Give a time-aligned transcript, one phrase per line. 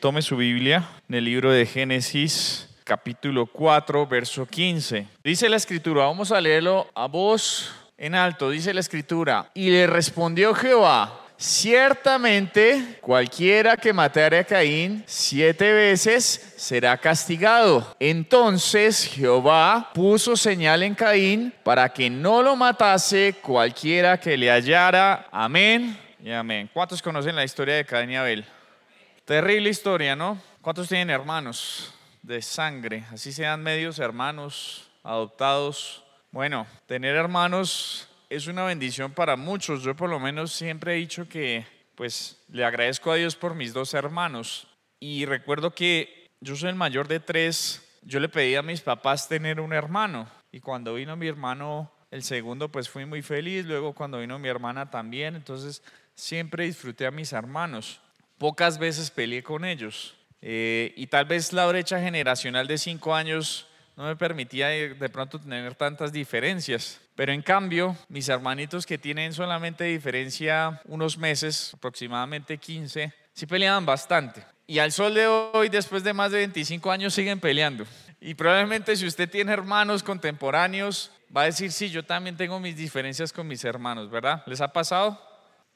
[0.00, 5.06] tome su Biblia en el libro de Génesis capítulo 4, verso 15.
[5.24, 9.86] Dice la escritura, vamos a leerlo a voz en alto, dice la escritura, y le
[9.86, 17.94] respondió Jehová, Ciertamente, cualquiera que matare a Caín siete veces será castigado.
[18.00, 25.28] Entonces Jehová puso señal en Caín para que no lo matase cualquiera que le hallara.
[25.30, 26.68] Amén y amén.
[26.72, 28.44] ¿Cuántos conocen la historia de Caín y Abel?
[29.28, 30.40] Terrible historia, ¿no?
[30.62, 31.92] ¿Cuántos tienen hermanos
[32.22, 33.04] de sangre?
[33.12, 36.02] Así sean medios hermanos, adoptados.
[36.30, 39.82] Bueno, tener hermanos es una bendición para muchos.
[39.82, 43.74] Yo por lo menos siempre he dicho que pues le agradezco a Dios por mis
[43.74, 44.66] dos hermanos.
[44.98, 47.86] Y recuerdo que yo soy el mayor de tres.
[48.00, 50.26] Yo le pedí a mis papás tener un hermano.
[50.52, 53.66] Y cuando vino mi hermano, el segundo, pues fui muy feliz.
[53.66, 55.36] Luego cuando vino mi hermana también.
[55.36, 55.82] Entonces
[56.14, 58.00] siempre disfruté a mis hermanos.
[58.38, 60.14] Pocas veces peleé con ellos.
[60.40, 63.66] Eh, y tal vez la brecha generacional de cinco años
[63.96, 67.00] no me permitía de pronto tener tantas diferencias.
[67.16, 73.84] Pero en cambio, mis hermanitos que tienen solamente diferencia unos meses, aproximadamente 15, sí peleaban
[73.84, 74.44] bastante.
[74.68, 77.84] Y al sol de hoy, después de más de 25 años, siguen peleando.
[78.20, 82.76] Y probablemente si usted tiene hermanos contemporáneos, va a decir, sí, yo también tengo mis
[82.76, 84.44] diferencias con mis hermanos, ¿verdad?
[84.46, 85.20] ¿Les ha pasado?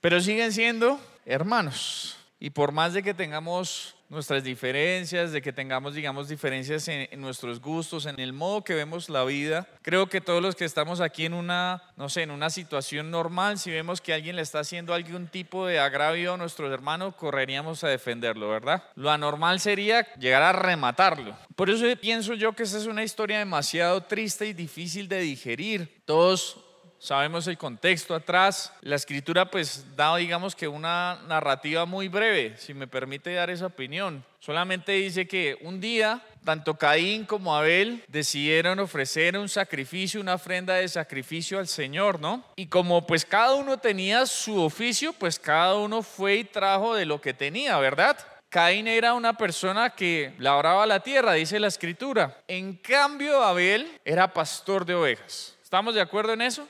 [0.01, 2.22] Pero siguen siendo hermanos.
[2.43, 7.61] Y por más de que tengamos nuestras diferencias, de que tengamos, digamos, diferencias en, nuestros
[7.61, 9.69] gustos, en el modo que vemos la vida.
[9.81, 13.61] Creo que todos los que estamos aquí en una, no sé, en una situación normal,
[13.61, 17.85] si vemos que alguien le está haciendo algún tipo de agravio a nuestro hermano, correríamos
[17.85, 18.83] a defenderlo, ¿verdad?
[18.97, 21.37] Lo anormal sería llegar a rematarlo.
[21.55, 26.03] Por eso pienso yo que esa es una historia demasiado triste y difícil de digerir.
[26.05, 26.62] Todos
[27.03, 28.73] sabemos el contexto atrás.
[28.81, 33.67] La escritura pues da digamos que una narrativa muy breve, si me permite dar esa
[33.67, 34.25] opinión.
[34.39, 40.75] Solamente dice que un día tanto Caín como Abel decidieron ofrecer un sacrificio, una ofrenda
[40.75, 42.45] de sacrificio al Señor, ¿no?
[42.55, 47.05] Y como pues cada uno tenía su oficio, pues cada uno fue y trajo de
[47.05, 48.17] lo que tenía, ¿verdad?
[48.49, 52.43] Caín era una persona que labraba la tierra, dice la escritura.
[52.47, 55.57] En cambio, Abel era pastor de ovejas.
[55.63, 56.69] ¿Estamos de acuerdo en eso?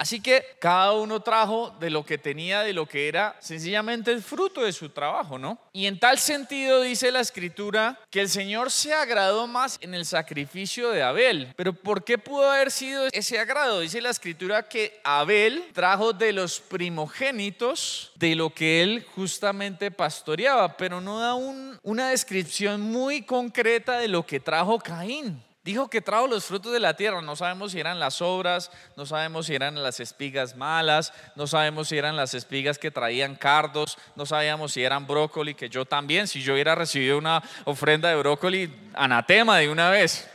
[0.00, 4.22] Así que cada uno trajo de lo que tenía, de lo que era sencillamente el
[4.22, 5.58] fruto de su trabajo, ¿no?
[5.74, 10.06] Y en tal sentido dice la escritura que el Señor se agradó más en el
[10.06, 11.52] sacrificio de Abel.
[11.54, 13.80] Pero ¿por qué pudo haber sido ese agrado?
[13.80, 20.78] Dice la escritura que Abel trajo de los primogénitos de lo que él justamente pastoreaba,
[20.78, 21.34] pero no da
[21.82, 25.42] una descripción muy concreta de lo que trajo Caín.
[25.62, 27.20] Dijo que trajo los frutos de la tierra.
[27.20, 31.88] No sabemos si eran las obras, no sabemos si eran las espigas malas, no sabemos
[31.88, 36.28] si eran las espigas que traían cardos, no sabíamos si eran brócoli, que yo también,
[36.28, 40.30] si yo hubiera recibido una ofrenda de brócoli, anatema de una vez.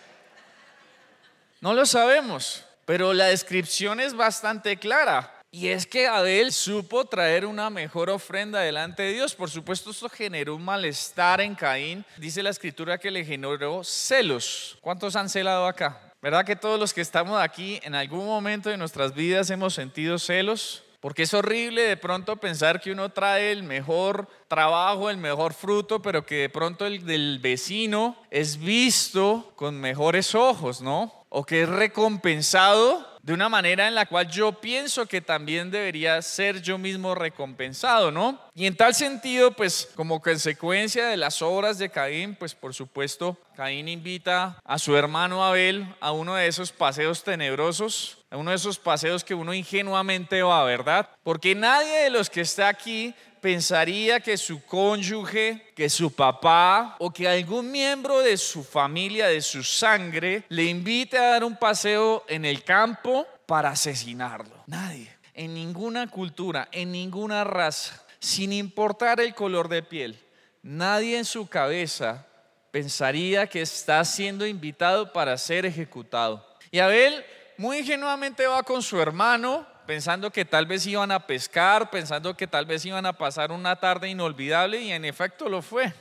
[1.59, 5.34] No lo sabemos, pero la descripción es bastante clara.
[5.55, 9.33] Y es que Abel supo traer una mejor ofrenda delante de Dios.
[9.33, 12.03] Por supuesto, esto generó un malestar en Caín.
[12.17, 14.77] Dice la escritura que le generó celos.
[14.81, 16.11] ¿Cuántos han celado acá?
[16.21, 20.19] ¿Verdad que todos los que estamos aquí en algún momento de nuestras vidas hemos sentido
[20.19, 20.83] celos?
[20.99, 26.01] Porque es horrible de pronto pensar que uno trae el mejor trabajo, el mejor fruto,
[26.01, 31.13] pero que de pronto el del vecino es visto con mejores ojos, ¿no?
[31.29, 36.21] O que es recompensado de una manera en la cual yo pienso que también debería
[36.21, 38.39] ser yo mismo recompensado, ¿no?
[38.53, 43.35] Y en tal sentido, pues como consecuencia de las obras de Caín, pues por supuesto,
[43.55, 48.57] Caín invita a su hermano Abel a uno de esos paseos tenebrosos, a uno de
[48.57, 51.09] esos paseos que uno ingenuamente va, ¿verdad?
[51.23, 57.11] Porque nadie de los que está aquí pensaría que su cónyuge, que su papá o
[57.11, 62.25] que algún miembro de su familia, de su sangre, le invite a dar un paseo
[62.27, 64.63] en el campo para asesinarlo.
[64.65, 65.15] Nadie.
[65.35, 70.19] En ninguna cultura, en ninguna raza, sin importar el color de piel,
[70.63, 72.25] nadie en su cabeza
[72.71, 76.43] pensaría que está siendo invitado para ser ejecutado.
[76.71, 77.23] Y Abel
[77.57, 82.47] muy ingenuamente va con su hermano pensando que tal vez iban a pescar, pensando que
[82.47, 85.93] tal vez iban a pasar una tarde inolvidable y en efecto lo fue.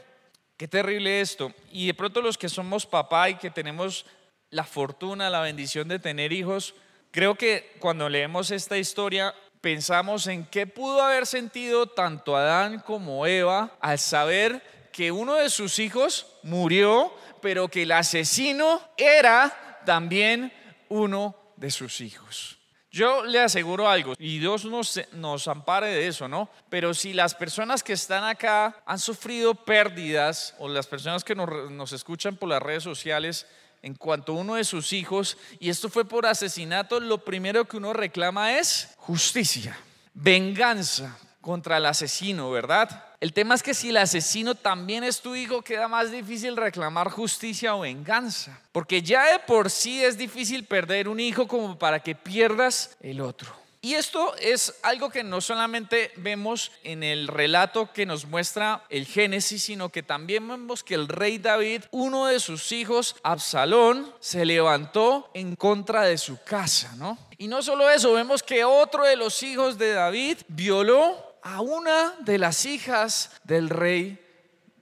[0.56, 1.52] Qué terrible esto.
[1.70, 4.06] Y de pronto los que somos papá y que tenemos
[4.50, 6.74] la fortuna, la bendición de tener hijos,
[7.10, 13.26] creo que cuando leemos esta historia pensamos en qué pudo haber sentido tanto Adán como
[13.26, 20.52] Eva al saber que uno de sus hijos murió, pero que el asesino era también
[20.88, 22.58] uno de sus hijos.
[22.94, 26.48] Yo le aseguro algo, y Dios nos, nos ampare de eso, ¿no?
[26.70, 31.72] Pero si las personas que están acá han sufrido pérdidas, o las personas que nos,
[31.72, 33.48] nos escuchan por las redes sociales,
[33.82, 37.92] en cuanto uno de sus hijos, y esto fue por asesinato, lo primero que uno
[37.92, 39.76] reclama es justicia,
[40.12, 43.04] venganza contra el asesino, ¿verdad?
[43.20, 47.10] El tema es que si el asesino también es tu hijo, queda más difícil reclamar
[47.10, 48.60] justicia o venganza.
[48.72, 53.20] Porque ya de por sí es difícil perder un hijo como para que pierdas el
[53.20, 53.64] otro.
[53.84, 59.04] Y esto es algo que no solamente vemos en el relato que nos muestra el
[59.04, 64.46] Génesis, sino que también vemos que el rey David, uno de sus hijos, Absalón, se
[64.46, 67.18] levantó en contra de su casa, ¿no?
[67.36, 72.16] Y no solo eso, vemos que otro de los hijos de David violó a una
[72.20, 74.18] de las hijas del rey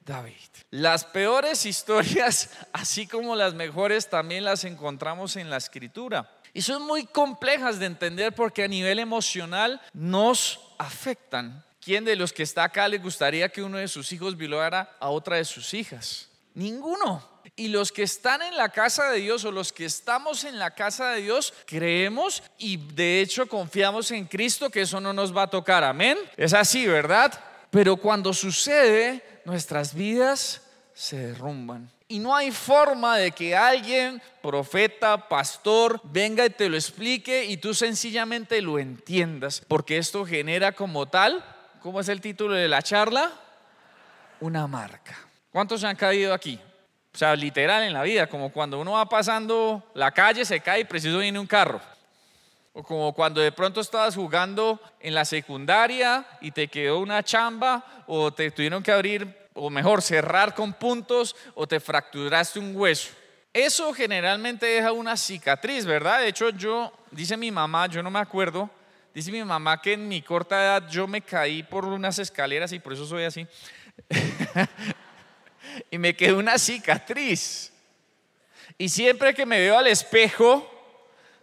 [0.06, 0.32] David.
[0.70, 6.30] Las peores historias, así como las mejores, también las encontramos en la escritura.
[6.54, 11.64] Y son muy complejas de entender porque a nivel emocional nos afectan.
[11.80, 15.08] ¿Quién de los que está acá le gustaría que uno de sus hijos violara a
[15.08, 16.28] otra de sus hijas?
[16.54, 17.31] Ninguno.
[17.62, 20.72] Y los que están en la casa de Dios o los que estamos en la
[20.72, 25.42] casa de Dios, creemos y de hecho confiamos en Cristo que eso no nos va
[25.42, 25.84] a tocar.
[25.84, 26.18] Amén.
[26.36, 27.32] Es así, ¿verdad?
[27.70, 30.62] Pero cuando sucede, nuestras vidas
[30.92, 31.88] se derrumban.
[32.08, 37.58] Y no hay forma de que alguien, profeta, pastor, venga y te lo explique y
[37.58, 39.62] tú sencillamente lo entiendas.
[39.68, 41.44] Porque esto genera como tal,
[41.80, 43.30] ¿cómo es el título de la charla?
[44.40, 45.16] Una marca.
[45.52, 46.58] ¿Cuántos se han caído aquí?
[47.14, 50.80] O sea, literal en la vida, como cuando uno va pasando la calle, se cae
[50.80, 51.80] y preciso viene un carro.
[52.72, 57.84] O como cuando de pronto estabas jugando en la secundaria y te quedó una chamba
[58.06, 63.10] o te tuvieron que abrir, o mejor, cerrar con puntos o te fracturaste un hueso.
[63.52, 66.20] Eso generalmente deja una cicatriz, ¿verdad?
[66.20, 68.70] De hecho, yo, dice mi mamá, yo no me acuerdo,
[69.14, 72.78] dice mi mamá que en mi corta edad yo me caí por unas escaleras y
[72.78, 73.46] por eso soy así.
[75.90, 77.72] y me quedó una cicatriz.
[78.78, 80.68] Y siempre que me veo al espejo,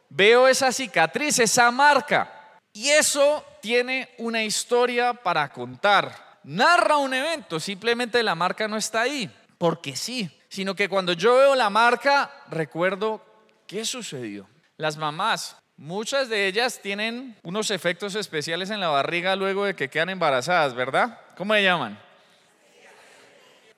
[0.10, 2.60] veo esa cicatriz, esa marca.
[2.74, 6.40] Y eso tiene una historia para contar.
[6.44, 11.36] Narra un evento, simplemente la marca no está ahí, porque sí, sino que cuando yo
[11.36, 13.24] veo la marca, recuerdo
[13.68, 14.48] qué sucedió.
[14.78, 19.90] Las mamás, muchas de ellas tienen unos efectos especiales en la barriga luego de que
[19.90, 21.20] quedan embarazadas, ¿verdad?
[21.36, 22.00] ¿Cómo le llaman?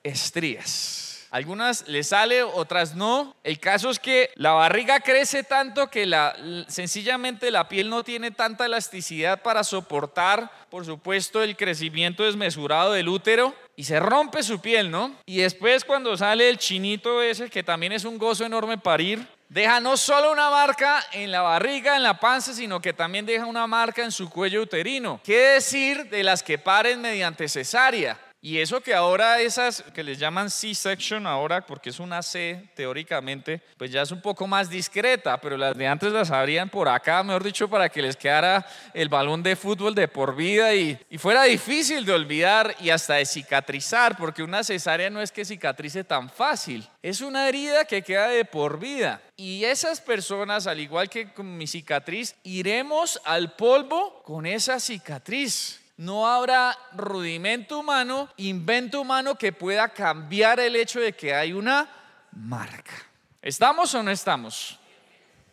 [0.02, 1.02] Estrías.
[1.32, 3.34] Algunas le sale, otras no.
[3.42, 6.36] El caso es que la barriga crece tanto que la,
[6.68, 13.08] sencillamente la piel no tiene tanta elasticidad para soportar, por supuesto, el crecimiento desmesurado del
[13.08, 15.16] útero y se rompe su piel, ¿no?
[15.24, 19.80] Y después cuando sale el chinito ese, que también es un gozo enorme parir, deja
[19.80, 23.66] no solo una marca en la barriga, en la panza, sino que también deja una
[23.66, 25.18] marca en su cuello uterino.
[25.24, 28.18] ¿Qué decir de las que paren mediante cesárea?
[28.44, 33.62] Y eso que ahora esas que les llaman C-section ahora, porque es una C teóricamente,
[33.76, 37.22] pues ya es un poco más discreta, pero las de antes las abrían por acá,
[37.22, 41.44] mejor dicho, para que les quedara el balón de fútbol de por vida y, fuera
[41.44, 46.28] difícil de olvidar y hasta de cicatrizar, porque una cesárea no es que cicatrice tan
[46.28, 49.22] fácil, es una herida que queda de por vida.
[49.36, 55.81] Y esas personas, al igual que con mi cicatriz, iremos al polvo con esa cicatriz
[55.96, 61.88] no habrá rudimento humano, invento humano que pueda cambiar el hecho de que hay una
[62.32, 62.92] marca.
[63.40, 64.78] ¿Estamos o no estamos?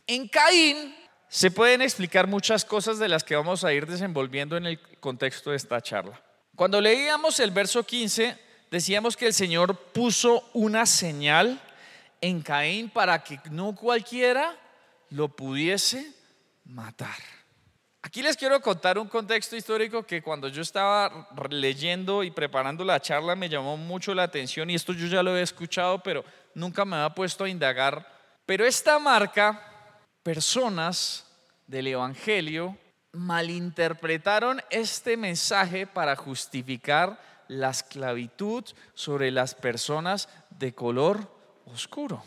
[0.07, 0.95] En Caín
[1.27, 5.51] se pueden explicar muchas cosas de las que vamos a ir desenvolviendo en el contexto
[5.51, 6.19] de esta charla.
[6.55, 8.37] Cuando leíamos el verso 15,
[8.71, 11.61] decíamos que el Señor puso una señal
[12.21, 14.57] en Caín para que no cualquiera
[15.09, 16.11] lo pudiese
[16.65, 17.38] matar.
[18.01, 23.01] Aquí les quiero contar un contexto histórico que cuando yo estaba leyendo y preparando la
[23.01, 26.23] charla me llamó mucho la atención y esto yo ya lo he escuchado, pero
[26.55, 28.07] nunca me había puesto a indagar.
[28.45, 29.61] Pero esta marca,
[30.23, 31.25] personas
[31.67, 32.77] del Evangelio
[33.11, 38.63] malinterpretaron este mensaje para justificar la esclavitud
[38.93, 41.29] sobre las personas de color
[41.65, 42.23] oscuro.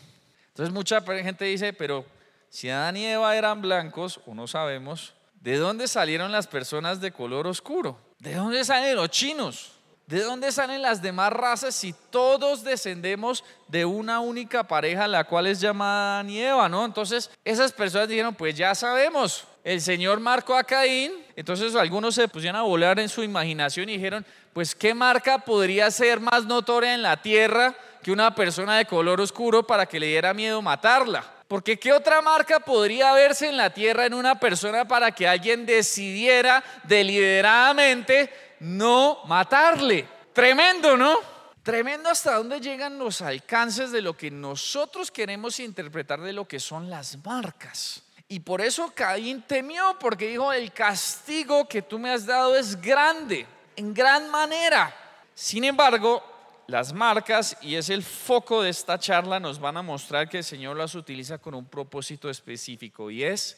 [0.49, 2.05] Entonces mucha gente dice, pero
[2.49, 7.11] si Adán y Eva eran blancos, o no sabemos, ¿De dónde salieron las personas de
[7.11, 7.99] color oscuro?
[8.17, 9.73] ¿De dónde salen los chinos?
[10.07, 15.47] ¿De dónde salen las demás razas si todos descendemos de una única pareja, la cual
[15.47, 16.85] es llamada Nieva, ¿no?
[16.85, 22.29] Entonces, esas personas dijeron, pues ya sabemos, el Señor marcó a Caín, entonces algunos se
[22.29, 26.93] pusieron a volar en su imaginación y dijeron, pues qué marca podría ser más notoria
[26.93, 31.32] en la tierra que una persona de color oscuro para que le diera miedo matarla.
[31.53, 35.67] Porque ¿qué otra marca podría verse en la tierra en una persona para que alguien
[35.67, 40.07] decidiera deliberadamente no matarle?
[40.33, 41.19] Tremendo, ¿no?
[41.61, 46.59] Tremendo hasta dónde llegan los alcances de lo que nosotros queremos interpretar de lo que
[46.59, 48.01] son las marcas.
[48.27, 52.81] Y por eso Caín temió, porque dijo, el castigo que tú me has dado es
[52.81, 53.45] grande,
[53.75, 54.91] en gran manera.
[55.35, 56.32] Sin embargo,
[56.67, 60.43] las marcas, y es el foco de esta charla, nos van a mostrar que el
[60.43, 63.57] Señor las utiliza con un propósito específico y es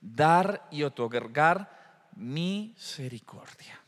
[0.00, 3.80] dar y otorgar misericordia.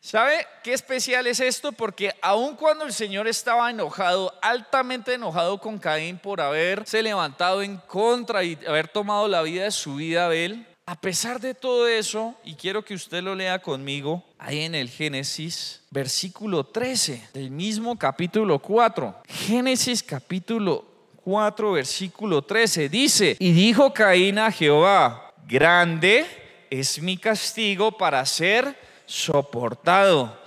[0.00, 1.72] ¿Sabe qué especial es esto?
[1.72, 7.78] Porque aun cuando el Señor estaba enojado, altamente enojado con Caín por haberse levantado en
[7.78, 12.34] contra y haber tomado la vida de su vida Abel, a pesar de todo eso,
[12.44, 17.98] y quiero que usted lo lea conmigo, ahí en el Génesis, versículo 13 del mismo
[17.98, 19.22] capítulo 4.
[19.26, 20.84] Génesis capítulo
[21.24, 26.26] 4, versículo 13, dice, y dijo Caín a Jehová, grande
[26.68, 28.76] es mi castigo para ser
[29.06, 30.38] soportado.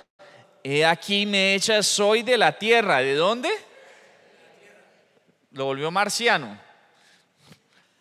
[0.64, 3.00] He aquí me echas soy de la tierra.
[3.00, 3.50] ¿De dónde?
[5.52, 6.60] Lo volvió marciano.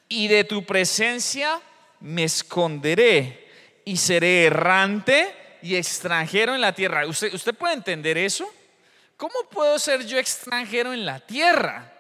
[0.09, 1.61] Y de tu presencia
[2.01, 3.49] me esconderé
[3.85, 7.07] y seré errante y extranjero en la tierra.
[7.07, 8.47] ¿Usted, usted puede entender eso?
[9.17, 11.93] ¿Cómo puedo ser yo extranjero en la tierra?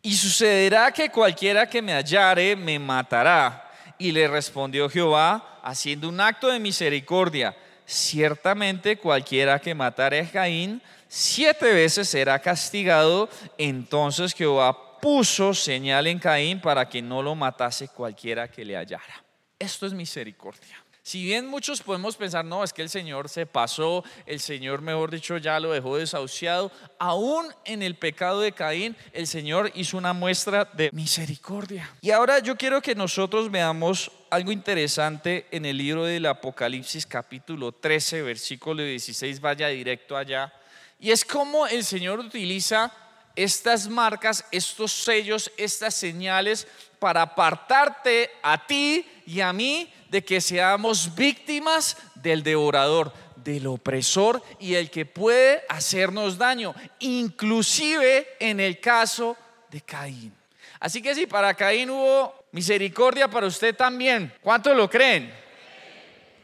[0.00, 3.70] Y sucederá que cualquiera que me hallare me matará.
[3.98, 7.56] Y le respondió Jehová, haciendo un acto de misericordia,
[7.86, 13.28] ciertamente cualquiera que matare a Caín, siete veces será castigado.
[13.58, 19.24] Entonces Jehová puso señal en Caín para que no lo matase cualquiera que le hallara.
[19.62, 20.82] Esto es misericordia.
[21.04, 25.12] Si bien muchos podemos pensar, no, es que el Señor se pasó, el Señor, mejor
[25.12, 30.12] dicho, ya lo dejó desahuciado, aún en el pecado de Caín, el Señor hizo una
[30.12, 31.88] muestra de misericordia.
[32.00, 37.70] Y ahora yo quiero que nosotros veamos algo interesante en el libro del Apocalipsis capítulo
[37.70, 40.52] 13, versículo 16, vaya directo allá.
[40.98, 42.92] Y es como el Señor utiliza
[43.36, 46.66] estas marcas, estos sellos, estas señales
[46.98, 54.42] para apartarte a ti y a mí de que seamos víctimas del devorador, del opresor
[54.60, 59.36] y el que puede hacernos daño, inclusive en el caso
[59.70, 60.32] de Caín.
[60.78, 64.32] Así que si para Caín hubo misericordia, para usted también.
[64.40, 65.32] ¿Cuántos lo creen?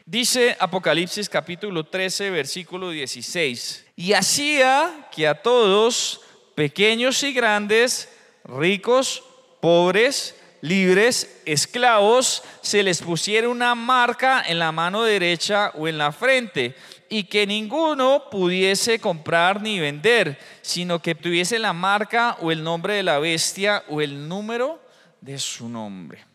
[0.05, 3.85] Dice Apocalipsis capítulo 13, versículo 16.
[3.95, 6.21] Y hacía que a todos,
[6.59, 8.09] pequeños y grandes,
[8.43, 9.23] ricos,
[9.61, 16.11] pobres, libres, esclavos, se les pusiera una marca en la mano derecha o en la
[16.11, 16.75] frente,
[17.07, 22.95] y que ninguno pudiese comprar ni vender, sino que tuviese la marca o el nombre
[22.95, 24.81] de la bestia o el número
[25.21, 26.25] de su nombre.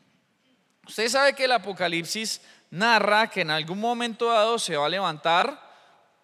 [0.86, 2.40] Usted sabe que el Apocalipsis
[2.70, 5.60] narra que en algún momento dado se va a levantar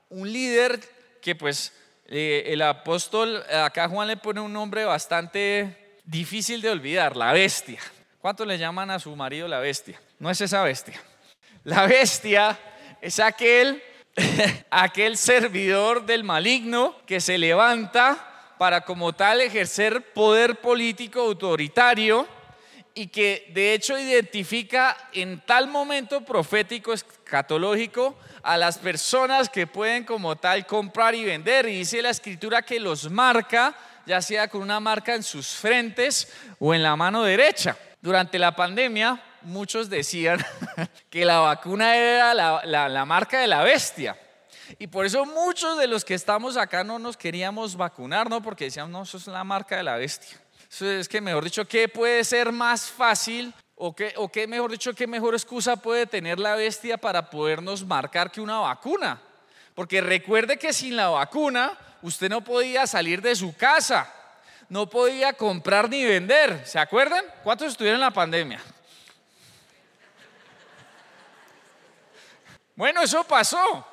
[0.08, 0.80] un líder
[1.20, 1.74] que pues
[2.10, 7.80] eh, el apóstol, acá Juan le pone un nombre bastante difícil de olvidar, la bestia.
[8.20, 10.00] ¿Cuánto le llaman a su marido la bestia?
[10.18, 11.00] No es esa bestia.
[11.62, 12.58] La bestia
[13.00, 13.80] es aquel,
[14.70, 22.26] aquel servidor del maligno que se levanta para como tal ejercer poder político autoritario
[23.00, 30.04] y que de hecho identifica en tal momento profético escatológico a las personas que pueden
[30.04, 31.66] como tal comprar y vender.
[31.66, 36.30] Y dice la escritura que los marca ya sea con una marca en sus frentes
[36.58, 37.74] o en la mano derecha.
[38.02, 40.44] Durante la pandemia, muchos decían
[41.08, 44.14] que la vacuna era la, marca de la bestia.
[44.78, 48.42] Y por eso muchos de los que estamos acá no nos queríamos vacunar, ¿no?
[48.42, 50.38] Porque decíamos, no, eso es la marca de la bestia.
[50.78, 54.94] Es que, mejor dicho, ¿qué puede ser más fácil o qué, o qué, mejor dicho,
[54.94, 59.20] qué mejor excusa puede tener la bestia para podernos marcar que una vacuna?
[59.74, 64.12] Porque recuerde que sin la vacuna usted no podía salir de su casa,
[64.68, 66.64] no podía comprar ni vender.
[66.66, 67.24] ¿Se acuerdan?
[67.42, 68.60] ¿Cuántos estuvieron en la pandemia?
[72.76, 73.86] Bueno, eso pasó.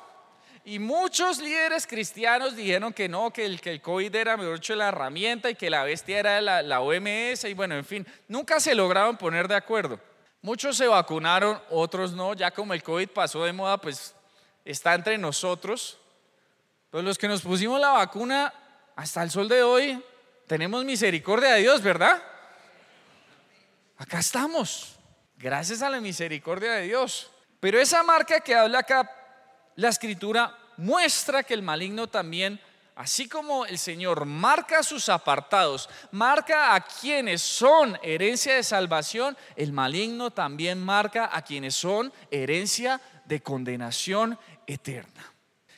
[0.68, 4.74] Y muchos líderes cristianos dijeron que no, que el, que el COVID era, mejor dicho,
[4.74, 8.60] la herramienta y que la bestia era la, la OMS y bueno, en fin, nunca
[8.60, 9.98] se lograron poner de acuerdo.
[10.42, 14.14] Muchos se vacunaron, otros no, ya como el COVID pasó de moda, pues
[14.62, 15.98] está entre nosotros.
[16.90, 18.52] Pues los que nos pusimos la vacuna
[18.94, 20.04] hasta el sol de hoy,
[20.46, 22.22] tenemos misericordia de Dios, ¿verdad?
[23.96, 24.98] Acá estamos,
[25.38, 27.30] gracias a la misericordia de Dios.
[27.58, 29.10] Pero esa marca que habla acá
[29.78, 32.58] la escritura muestra que el maligno también
[32.98, 39.72] Así como el Señor marca sus apartados, marca a quienes son herencia de salvación, el
[39.72, 45.32] maligno también marca a quienes son herencia de condenación eterna.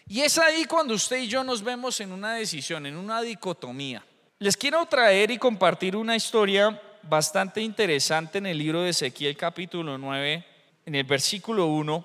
[0.07, 4.03] Y es ahí cuando usted y yo nos vemos en una decisión, en una dicotomía.
[4.39, 9.99] Les quiero traer y compartir una historia bastante interesante en el libro de Ezequiel capítulo
[9.99, 10.47] 9,
[10.87, 12.05] en el versículo 1.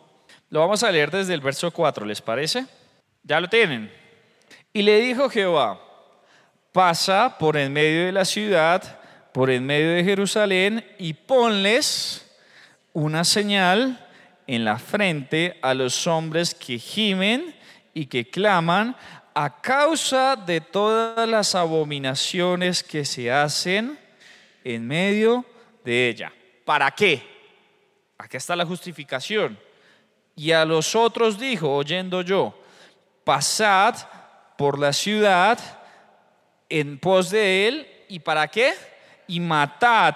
[0.49, 2.67] Lo vamos a leer desde el verso 4, ¿les parece?
[3.27, 3.91] ¿Ya lo tienen?
[4.71, 5.81] Y le dijo Jehová,
[6.71, 8.99] pasa por en medio de la ciudad,
[9.33, 12.31] por en medio de Jerusalén, y ponles
[12.93, 14.07] una señal
[14.45, 17.55] en la frente a los hombres que gimen
[17.95, 18.95] y que claman
[19.33, 23.97] a causa de todas las abominaciones que se hacen
[24.63, 25.43] en medio
[25.83, 26.31] de ella.
[26.63, 27.23] ¿Para qué?
[28.19, 29.57] Aquí está la justificación.
[30.35, 32.61] Y a los otros dijo, oyendo yo,
[33.25, 33.95] pasad
[34.57, 35.59] por la ciudad
[36.69, 37.87] en pos de él.
[38.07, 38.73] ¿Y para qué?
[39.27, 40.15] Y matad.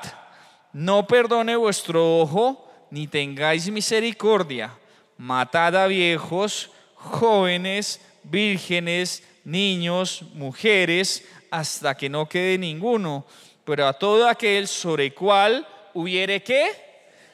[0.72, 4.78] No perdone vuestro ojo, ni tengáis misericordia.
[5.18, 13.26] Matad a viejos, jóvenes, vírgenes, niños, mujeres, hasta que no quede ninguno.
[13.66, 16.72] Pero a todo aquel sobre cual hubiere qué?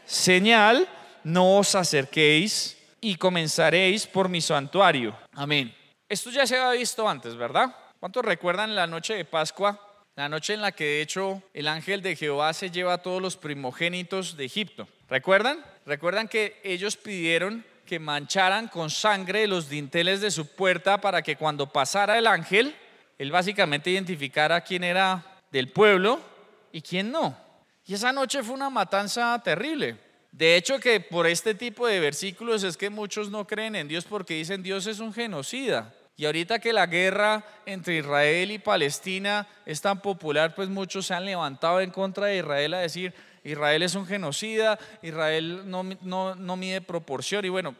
[0.06, 0.88] Señal,
[1.24, 2.75] no os acerquéis
[3.06, 5.16] y comenzaréis por mi santuario.
[5.34, 5.72] Amén.
[6.10, 7.76] Esto ya se había visto antes, ¿verdad?
[8.00, 9.80] ¿Cuántos recuerdan la noche de Pascua?
[10.16, 13.22] La noche en la que de hecho el ángel de Jehová se lleva a todos
[13.22, 14.88] los primogénitos de Egipto.
[15.08, 15.64] ¿Recuerdan?
[15.86, 21.36] ¿Recuerdan que ellos pidieron que mancharan con sangre los dinteles de su puerta para que
[21.36, 22.76] cuando pasara el ángel,
[23.20, 26.20] él básicamente identificara quién era del pueblo
[26.72, 27.38] y quién no?
[27.86, 30.05] Y esa noche fue una matanza terrible.
[30.36, 34.04] De hecho que por este tipo de versículos es que muchos no creen en Dios
[34.04, 35.94] porque dicen Dios es un genocida.
[36.18, 41.14] Y ahorita que la guerra entre Israel y Palestina es tan popular, pues muchos se
[41.14, 43.14] han levantado en contra de Israel a decir,
[43.46, 47.46] Israel es un genocida, Israel no, no, no mide proporción.
[47.46, 47.74] Y bueno,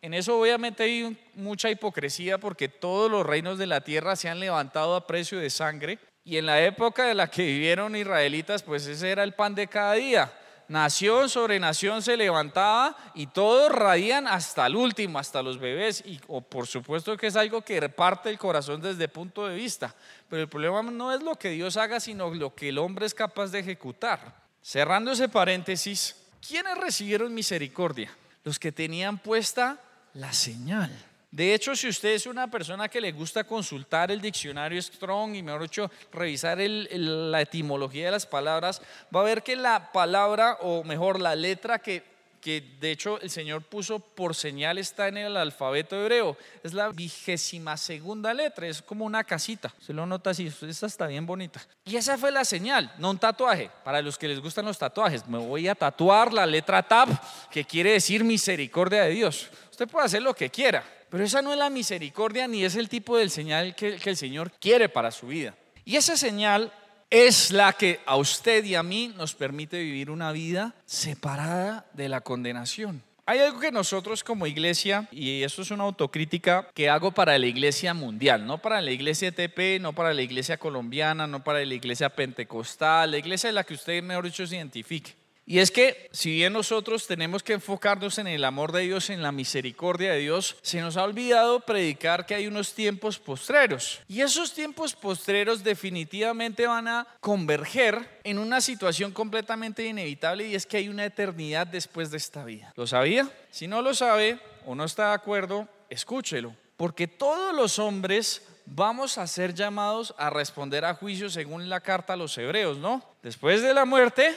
[0.00, 4.40] en eso obviamente hay mucha hipocresía porque todos los reinos de la tierra se han
[4.40, 5.98] levantado a precio de sangre.
[6.24, 9.66] Y en la época de la que vivieron israelitas, pues ese era el pan de
[9.66, 10.32] cada día
[10.70, 16.00] nación sobre nación se levantaba y todos raían hasta el último, hasta los bebés.
[16.06, 19.92] Y por supuesto que es algo que reparte el corazón desde punto de vista.
[20.28, 23.14] Pero el problema no es lo que Dios haga, sino lo que el hombre es
[23.14, 24.40] capaz de ejecutar.
[24.62, 26.14] Cerrando ese paréntesis,
[26.46, 28.16] ¿quiénes recibieron misericordia?
[28.44, 29.80] Los que tenían puesta
[30.14, 31.09] la señal.
[31.30, 35.42] De hecho, si usted es una persona que le gusta consultar el diccionario Strong y
[35.42, 38.82] mejor dicho, revisar la etimología de las palabras,
[39.14, 42.02] va a ver que la palabra, o mejor la letra que,
[42.40, 46.88] que de hecho el Señor puso por señal está en el alfabeto hebreo, es la
[46.88, 49.72] vigésima segunda letra, es como una casita.
[49.78, 51.64] Se lo nota así, esta está bien bonita.
[51.84, 53.70] Y esa fue la señal, no un tatuaje.
[53.84, 57.10] Para los que les gustan los tatuajes, me voy a tatuar la letra TAP,
[57.52, 59.48] que quiere decir misericordia de Dios.
[59.70, 62.88] Usted puede hacer lo que quiera pero esa no es la misericordia ni es el
[62.88, 65.54] tipo de señal que, el Señor quiere para su vida.
[65.84, 66.72] Y esa señal
[67.10, 72.08] es la que a usted y a mí nos permite vivir una vida separada de
[72.08, 73.02] la condenación.
[73.26, 77.46] Hay algo que nosotros como iglesia, y eso es una autocrítica que hago para la
[77.46, 81.74] iglesia mundial, no para la iglesia TP, no para la iglesia colombiana, no para la
[81.74, 85.19] iglesia pentecostal, la iglesia en la que usted, mejor dicho, se identifique.
[85.46, 89.22] Y es que si bien nosotros tenemos que enfocarnos en el amor de Dios, en
[89.22, 94.00] la misericordia de Dios, se nos ha olvidado predicar que hay unos tiempos postreros.
[94.06, 100.66] Y esos tiempos postreros definitivamente van a converger en una situación completamente inevitable y es
[100.66, 102.72] que hay una eternidad después de esta vida.
[102.76, 103.28] ¿Lo sabía?
[103.50, 106.54] Si no lo sabe o no está de acuerdo, escúchelo.
[106.76, 112.12] Porque todos los hombres vamos a ser llamados a responder a juicio según la carta
[112.12, 113.02] a los hebreos, ¿no?
[113.22, 114.34] Después de la muerte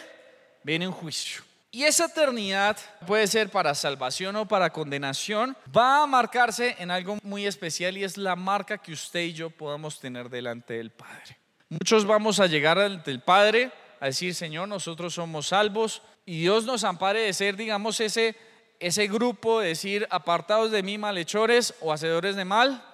[0.64, 1.44] viene un juicio.
[1.72, 7.18] Y esa eternidad puede ser para salvación o para condenación, va a marcarse en algo
[7.24, 11.38] muy especial y es la marca que usted y yo podamos tener delante del Padre.
[11.70, 16.66] Muchos vamos a llegar ante el Padre a decir, Señor, nosotros somos salvos y Dios
[16.66, 18.36] nos ampare de ser, digamos, ese,
[18.80, 22.86] ese grupo, de decir, apartados de mí, malhechores o hacedores de mal,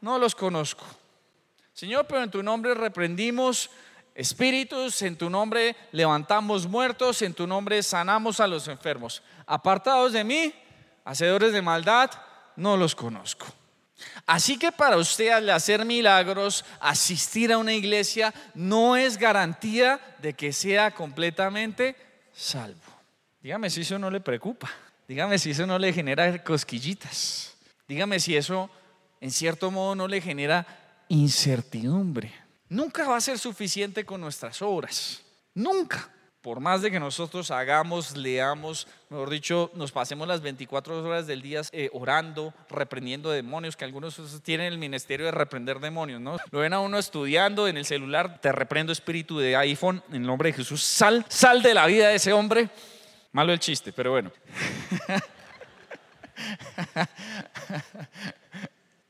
[0.00, 0.86] no los conozco.
[1.74, 3.68] Señor, pero en tu nombre reprendimos
[4.16, 9.22] Espíritus, en tu nombre levantamos muertos, en tu nombre sanamos a los enfermos.
[9.46, 10.54] Apartados de mí,
[11.04, 12.10] hacedores de maldad,
[12.56, 13.46] no los conozco.
[14.24, 20.32] Así que para usted al hacer milagros, asistir a una iglesia, no es garantía de
[20.32, 21.94] que sea completamente
[22.32, 22.80] salvo.
[23.42, 24.70] Dígame si eso no le preocupa.
[25.06, 27.54] Dígame si eso no le genera cosquillitas.
[27.86, 28.70] Dígame si eso
[29.20, 30.66] en cierto modo no le genera
[31.08, 32.45] incertidumbre.
[32.68, 35.22] Nunca va a ser suficiente con nuestras obras.
[35.54, 36.10] Nunca.
[36.40, 41.42] Por más de que nosotros hagamos, leamos, mejor dicho, nos pasemos las 24 horas del
[41.42, 46.36] día eh, orando, reprendiendo demonios, que algunos tienen el ministerio de reprender demonios, ¿no?
[46.52, 50.22] Lo ven a uno estudiando en el celular, te reprendo espíritu de iPhone, en el
[50.22, 52.70] nombre de Jesús, sal, sal de la vida de ese hombre.
[53.32, 54.30] Malo el chiste, pero bueno.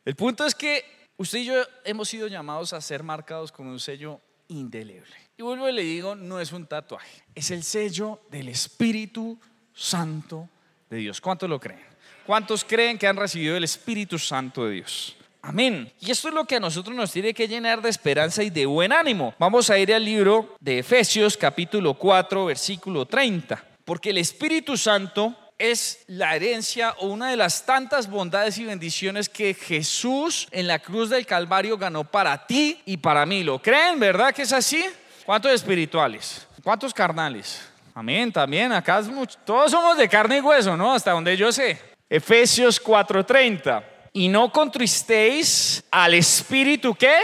[0.06, 3.80] El punto es que usted y yo hemos sido llamados a ser marcados con un
[3.80, 5.14] sello indeleble.
[5.36, 9.38] Y vuelvo y le digo, no es un tatuaje, es el sello del Espíritu
[9.74, 10.48] Santo
[10.88, 11.20] de Dios.
[11.20, 11.84] ¿Cuántos lo creen?
[12.24, 15.16] ¿Cuántos creen que han recibido el Espíritu Santo de Dios?
[15.42, 15.92] Amén.
[16.00, 18.66] Y esto es lo que a nosotros nos tiene que llenar de esperanza y de
[18.66, 19.32] buen ánimo.
[19.38, 23.64] Vamos a ir al libro de Efesios capítulo 4 versículo 30.
[23.84, 29.28] Porque el Espíritu Santo es la herencia o una de las tantas bondades y bendiciones
[29.28, 33.42] que Jesús en la cruz del Calvario ganó para ti y para mí.
[33.42, 33.98] ¿Lo creen?
[33.98, 34.84] ¿Verdad que es así?
[35.24, 36.46] ¿Cuántos espirituales?
[36.62, 37.62] ¿Cuántos carnales?
[37.94, 39.08] Amén, también acá es.
[39.44, 40.92] Todos somos de carne y hueso, ¿no?
[40.92, 41.80] Hasta donde yo sé.
[42.08, 43.82] Efesios 4:30.
[44.12, 47.16] Y no contristéis al Espíritu ¿qué?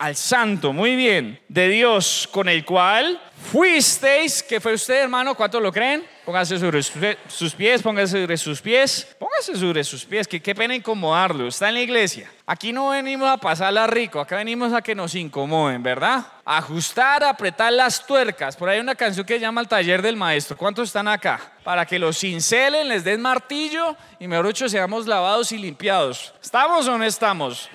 [0.00, 3.20] al Santo, muy bien, de Dios, con el cual
[3.52, 6.02] fuisteis, que fue usted hermano, ¿cuántos lo creen?
[6.30, 6.80] Póngase sobre
[7.26, 11.66] sus pies, póngase sobre sus pies, póngase sobre sus pies, que qué pena incomodarlo, está
[11.70, 12.30] en la iglesia.
[12.46, 16.24] Aquí no venimos a pasarla rico, acá venimos a que nos incomoden, ¿verdad?
[16.44, 18.54] Ajustar, apretar las tuercas.
[18.54, 20.56] Por ahí hay una canción que llama El taller del maestro.
[20.56, 21.40] ¿Cuántos están acá?
[21.64, 26.32] Para que los cincelen, les den martillo y mejor dicho seamos lavados y limpiados.
[26.40, 27.68] ¿Estamos o no estamos?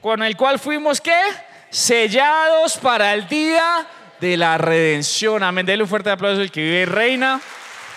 [0.00, 1.20] Con el cual fuimos, ¿qué?
[1.68, 3.86] sellados para el día
[4.18, 5.42] de la redención.
[5.42, 5.66] Amén.
[5.66, 7.38] Denle un fuerte aplauso al que vive y reina.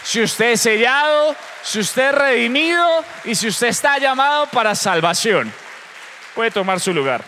[0.04, 5.52] Si usted es sellado, si usted es redimido y si usted está llamado para salvación,
[6.34, 7.24] puede tomar su lugar.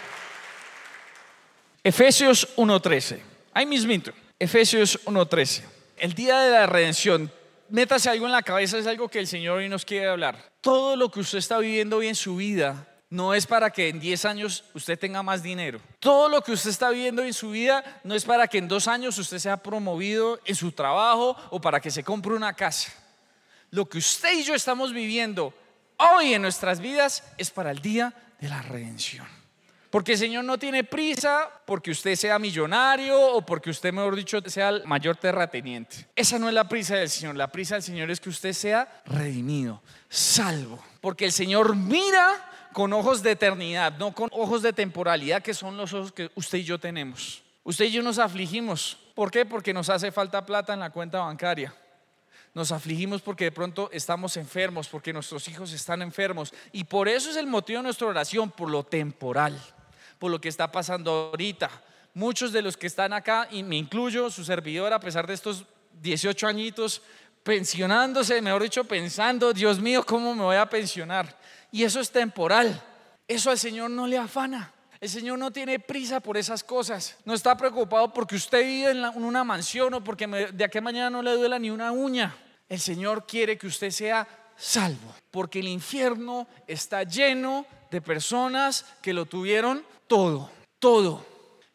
[1.84, 3.20] Efesios 1.13.
[3.54, 4.12] Ahí mismito.
[4.40, 5.64] Efesios 1.13.
[5.98, 7.32] El día de la redención.
[7.70, 10.52] Métase algo en la cabeza, es algo que el Señor hoy nos quiere hablar.
[10.62, 14.00] Todo lo que usted está viviendo hoy en su vida no es para que en
[14.00, 15.80] 10 años usted tenga más dinero.
[16.00, 18.88] Todo lo que usted está viviendo en su vida no es para que en dos
[18.88, 22.92] años usted sea promovido en su trabajo o para que se compre una casa.
[23.70, 25.54] Lo que usted y yo estamos viviendo
[25.98, 29.28] hoy en nuestras vidas es para el día de la redención.
[29.92, 34.42] Porque el Señor no tiene prisa porque usted sea millonario o porque usted, mejor dicho,
[34.48, 36.08] sea el mayor terrateniente.
[36.16, 37.36] Esa no es la prisa del Señor.
[37.36, 40.84] La prisa del Señor es que usted sea redimido, salvo.
[41.00, 45.78] Porque el Señor mira con ojos de eternidad, no con ojos de temporalidad, que son
[45.78, 47.44] los ojos que usted y yo tenemos.
[47.64, 48.98] Usted y yo nos afligimos.
[49.16, 49.46] ¿Por qué?
[49.46, 51.74] Porque nos hace falta plata en la cuenta bancaria.
[52.54, 56.54] Nos afligimos porque de pronto estamos enfermos, porque nuestros hijos están enfermos.
[56.72, 59.60] Y por eso es el motivo de nuestra oración, por lo temporal,
[60.20, 61.70] por lo que está pasando ahorita.
[62.14, 65.66] Muchos de los que están acá, y me incluyo, su servidor, a pesar de estos
[66.02, 67.02] 18 añitos,
[67.44, 71.36] pensionándose, mejor dicho, pensando, Dios mío, ¿cómo me voy a pensionar?
[71.74, 72.80] Y eso es temporal.
[73.28, 74.72] Eso al Señor no le afana.
[75.02, 77.18] El Señor no tiene prisa por esas cosas.
[77.26, 81.10] No está preocupado porque usted vive en, una mansión o porque de aquí a mañana
[81.10, 82.38] no le duela ni una uña.
[82.70, 85.16] El Señor quiere que usted sea salvo.
[85.32, 91.26] Porque el infierno está lleno de personas que lo tuvieron todo, todo.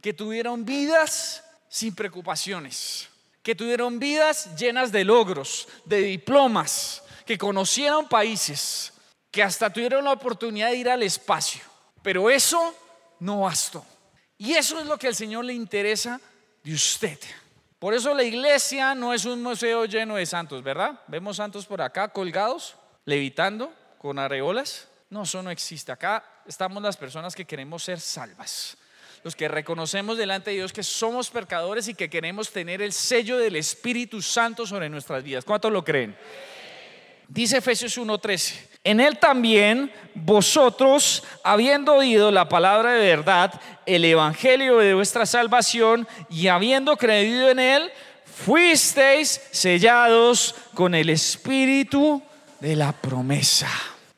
[0.00, 3.08] Que tuvieron vidas sin preocupaciones.
[3.42, 7.02] Que tuvieron vidas llenas de logros, de diplomas.
[7.26, 8.92] Que conocieron países
[9.31, 11.62] que hasta tuvieron la oportunidad de ir al espacio.
[12.03, 12.75] Pero eso
[13.21, 13.85] no bastó.
[14.37, 16.21] Y eso es lo que al Señor le interesa
[16.62, 17.19] de usted.
[17.79, 21.01] Por eso la iglesia no es un museo lleno de santos, ¿verdad?
[21.07, 24.88] Vemos santos por acá colgados, levitando, con areolas.
[25.11, 25.93] No, eso no existe.
[25.93, 28.77] Acá estamos las personas que queremos ser salvas.
[29.25, 33.38] Los que reconocemos delante de Dios que somos pecadores y que queremos tener el sello
[33.38, 35.45] del Espíritu Santo sobre nuestras vidas.
[35.45, 36.17] ¿Cuántos lo creen?
[37.29, 44.79] Dice Efesios 1:13, en él también vosotros, habiendo oído la palabra de verdad, el evangelio
[44.79, 47.93] de vuestra salvación, y habiendo creído en él,
[48.25, 52.23] fuisteis sellados con el espíritu
[52.61, 53.69] de la promesa.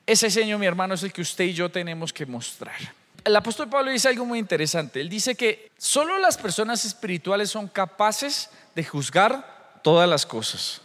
[0.07, 2.77] Ese Señor, mi hermano, es el que usted y yo tenemos que mostrar.
[3.25, 5.01] El apóstol Pablo dice algo muy interesante.
[5.01, 10.81] Él dice que solo las personas espirituales son capaces de juzgar todas las cosas.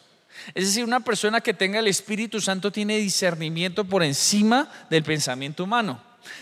[0.54, 5.64] Es decir, una persona que tenga el Espíritu Santo tiene discernimiento por encima del pensamiento
[5.64, 6.02] humano.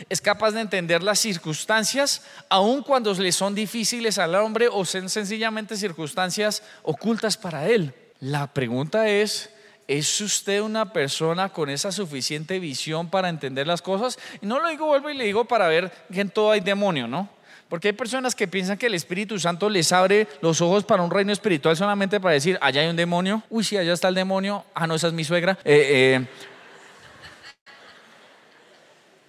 [0.10, 5.10] Es capaz de entender las circunstancias, aun cuando le son difíciles al hombre o son
[5.10, 7.94] sencillamente circunstancias ocultas para él.
[8.20, 9.50] La pregunta es,
[9.88, 14.18] ¿Es usted una persona con esa suficiente visión para entender las cosas?
[14.42, 17.06] Y no lo digo, vuelvo y le digo para ver que en todo hay demonio,
[17.06, 17.30] ¿no?
[17.70, 21.10] Porque hay personas que piensan que el Espíritu Santo les abre los ojos para un
[21.10, 24.64] reino espiritual solamente para decir, allá hay un demonio, uy, sí, allá está el demonio,
[24.74, 25.58] ah, no, esa es mi suegra.
[25.64, 26.28] Eh, eh.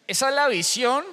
[0.07, 1.05] Esa es la visión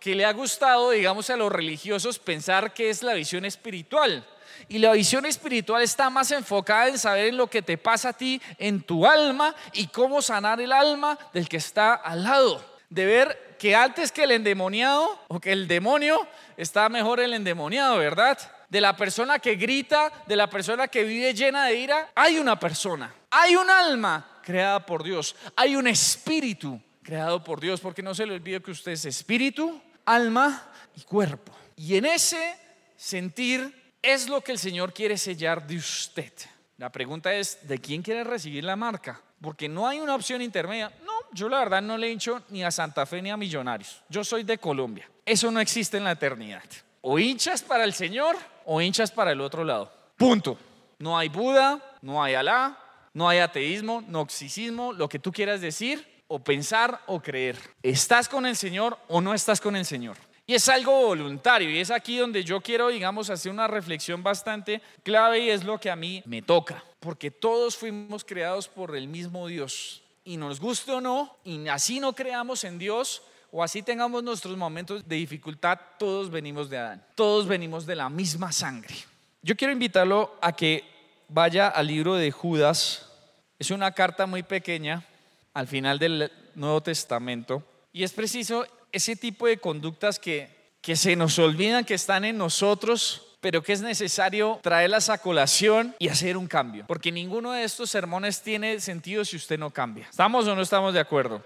[0.00, 4.26] que le ha gustado, digamos, a los religiosos pensar que es la visión espiritual.
[4.68, 8.42] Y la visión espiritual está más enfocada en saber lo que te pasa a ti,
[8.58, 12.71] en tu alma y cómo sanar el alma del que está al lado.
[12.92, 16.26] De ver que antes que el endemoniado o que el demonio
[16.58, 18.38] está mejor el endemoniado, ¿verdad?
[18.68, 22.60] De la persona que grita, de la persona que vive llena de ira, hay una
[22.60, 28.14] persona, hay un alma creada por Dios, hay un espíritu creado por Dios, porque no
[28.14, 31.52] se le olvide que usted es espíritu, alma y cuerpo.
[31.74, 32.56] Y en ese
[32.96, 36.32] sentir es lo que el Señor quiere sellar de usted.
[36.76, 39.22] La pregunta es, ¿de quién quiere recibir la marca?
[39.40, 40.92] Porque no hay una opción intermedia.
[41.32, 44.02] Yo la verdad no le hincho ni a Santa Fe ni a Millonarios.
[44.08, 45.08] Yo soy de Colombia.
[45.24, 46.62] Eso no existe en la eternidad.
[47.00, 49.92] O hinchas para el Señor o hinchas para el otro lado.
[50.16, 50.58] Punto.
[50.98, 52.78] No hay Buda, no hay Alá,
[53.14, 57.56] no hay ateísmo, noxicismo, lo que tú quieras decir o pensar o creer.
[57.82, 60.16] ¿Estás con el Señor o no estás con el Señor?
[60.46, 64.82] Y es algo voluntario y es aquí donde yo quiero, digamos, hacer una reflexión bastante
[65.02, 69.08] clave y es lo que a mí me toca, porque todos fuimos creados por el
[69.08, 73.82] mismo Dios y nos guste o no, y así no creamos en Dios o así
[73.82, 78.94] tengamos nuestros momentos de dificultad, todos venimos de Adán, todos venimos de la misma sangre.
[79.42, 80.84] Yo quiero invitarlo a que
[81.28, 83.10] vaya al libro de Judas,
[83.58, 85.04] es una carta muy pequeña
[85.52, 90.48] al final del Nuevo Testamento y es preciso ese tipo de conductas que,
[90.80, 95.94] que se nos olvidan que están en nosotros, pero que es necesario traerlas a colación
[95.98, 96.84] y hacer un cambio.
[96.86, 100.06] Porque ninguno de estos sermones tiene sentido si usted no cambia.
[100.08, 101.42] ¿Estamos o no estamos de acuerdo?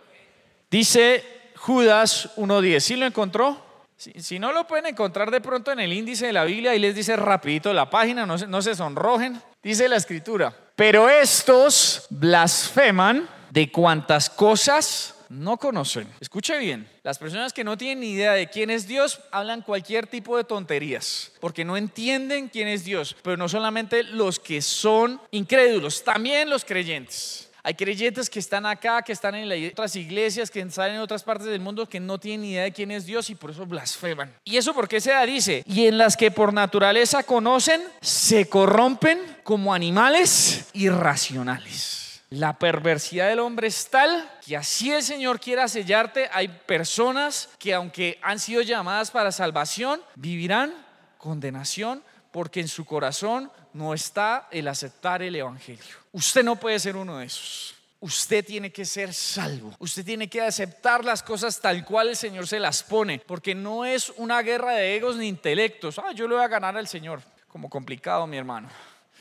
[0.71, 1.25] Dice
[1.57, 2.81] Judas 1.10.
[2.81, 3.65] ¿Sí lo encontró?
[3.97, 6.95] Si, no lo pueden encontrar de pronto en el índice de la Biblia, ahí les
[6.95, 9.41] dice rapidito la página, no no se sonrojen.
[9.63, 16.09] Dice la escritura, pero estos blasfeman de cuantas cosas no conocen.
[16.21, 20.07] Escuche bien, las personas que no tienen ni idea de quién es Dios hablan cualquier
[20.07, 25.21] tipo de tonterías, porque no entienden quién es Dios, pero no solamente los que son
[25.31, 27.47] incrédulos, también los creyentes.
[27.67, 31.49] Hay creyentes que están acá, que están en otras iglesias, que están en otras partes
[31.49, 34.33] del mundo, que no tienen ni idea de quién es Dios y por eso blasfeman.
[34.45, 35.27] ¿Y eso porque se da?
[35.27, 42.06] Dice, y en las que por naturaleza conocen, se corrompen como animales irracionales.
[42.31, 46.29] La perversidad del hombre es tal que así el Señor quiera sellarte.
[46.33, 50.75] Hay personas que aunque han sido llamadas para salvación, vivirán
[51.19, 55.85] condenación porque en su corazón no está el aceptar el Evangelio.
[56.13, 57.75] Usted no puede ser uno de esos.
[58.01, 59.75] Usted tiene que ser salvo.
[59.79, 63.85] Usted tiene que aceptar las cosas tal cual el Señor se las pone, porque no
[63.85, 65.99] es una guerra de egos ni intelectos.
[65.99, 67.23] Ah, yo le voy a ganar al Señor.
[67.49, 68.69] Como complicado, mi hermano.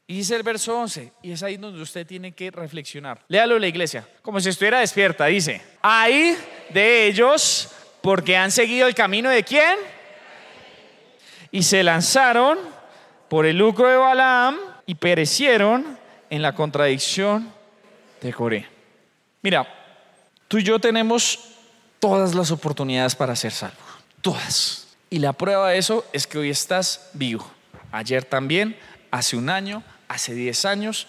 [0.08, 3.24] Y dice el verso 11, y es ahí donde usted tiene que reflexionar.
[3.28, 5.26] Léalo la iglesia, como si estuviera despierta.
[5.26, 6.38] Dice, hay
[6.70, 7.70] de ellos
[8.02, 9.80] porque han seguido el camino de quién?
[11.52, 12.60] Y se lanzaron
[13.28, 15.98] por el lucro de Balaam y perecieron
[16.30, 17.52] en la contradicción
[18.22, 18.68] de Coré.
[19.42, 19.68] Mira,
[20.48, 21.56] tú y yo tenemos
[22.00, 23.80] todas las oportunidades para ser salvos,
[24.22, 24.96] todas.
[25.10, 27.50] Y la prueba de eso es que hoy estás vivo.
[27.92, 28.78] Ayer también,
[29.10, 31.08] hace un año, hace 10 años,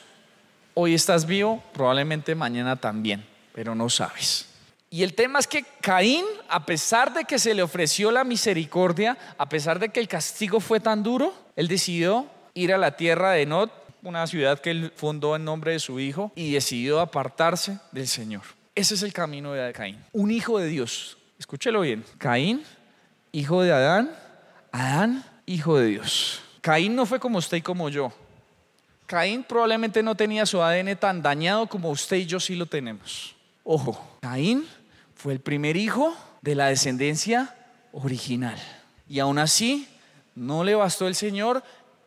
[0.75, 4.47] hoy estás vivo, probablemente mañana también, pero no sabes.
[4.91, 9.19] Y el tema es que Caín, a pesar de que se le ofreció la misericordia,
[9.37, 13.33] a pesar de que el castigo fue tan duro, él decidió ir a la tierra
[13.33, 13.71] de Nod,
[14.03, 18.43] una ciudad que él fundó en nombre de su hijo, y decidió apartarse del Señor.
[18.75, 20.03] Ese es el camino de Caín.
[20.13, 21.19] Un hijo de Dios.
[21.39, 22.05] Escúchelo bien.
[22.19, 22.63] Caín,
[23.33, 24.11] hijo de Adán.
[24.71, 26.43] Adán, hijo de Dios.
[26.61, 28.13] Caín no fue como usted y como yo.
[29.07, 33.35] Caín probablemente no tenía su ADN tan dañado como usted y yo sí lo tenemos.
[33.63, 34.67] Ojo, Caín
[35.15, 37.55] fue el primer hijo de la descendencia
[37.93, 38.59] original.
[39.09, 39.89] Y aún así,
[40.35, 41.63] no le bastó el Señor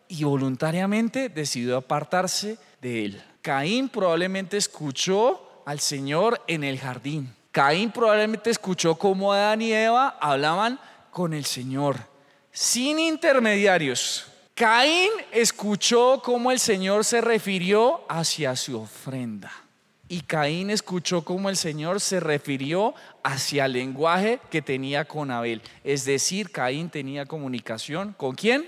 [0.07, 3.23] y voluntariamente decidió apartarse de él.
[3.41, 7.33] Caín probablemente escuchó al Señor en el jardín.
[7.51, 10.79] Caín probablemente escuchó cómo Adán y Eva hablaban
[11.11, 11.97] con el Señor,
[12.51, 14.27] sin intermediarios.
[14.59, 19.53] Caín escuchó cómo el Señor se refirió hacia su ofrenda.
[20.09, 22.93] Y Caín escuchó cómo el Señor se refirió
[23.23, 25.61] hacia el lenguaje que tenía con Abel.
[25.85, 28.67] Es decir, Caín tenía comunicación con quién?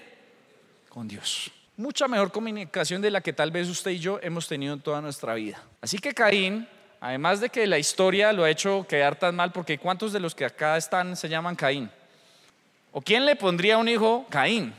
[0.88, 1.52] Con Dios.
[1.76, 5.02] mucha mejor comunicación de la que tal vez usted y yo hemos tenido en toda
[5.02, 5.62] nuestra vida.
[5.82, 6.70] Así que Caín,
[7.02, 10.36] además de que la historia lo ha hecho quedar tan mal, porque ¿cuántos de los
[10.36, 11.92] que acá están se llaman Caín?
[12.94, 14.74] ¿O quién le pondría un hijo Caín?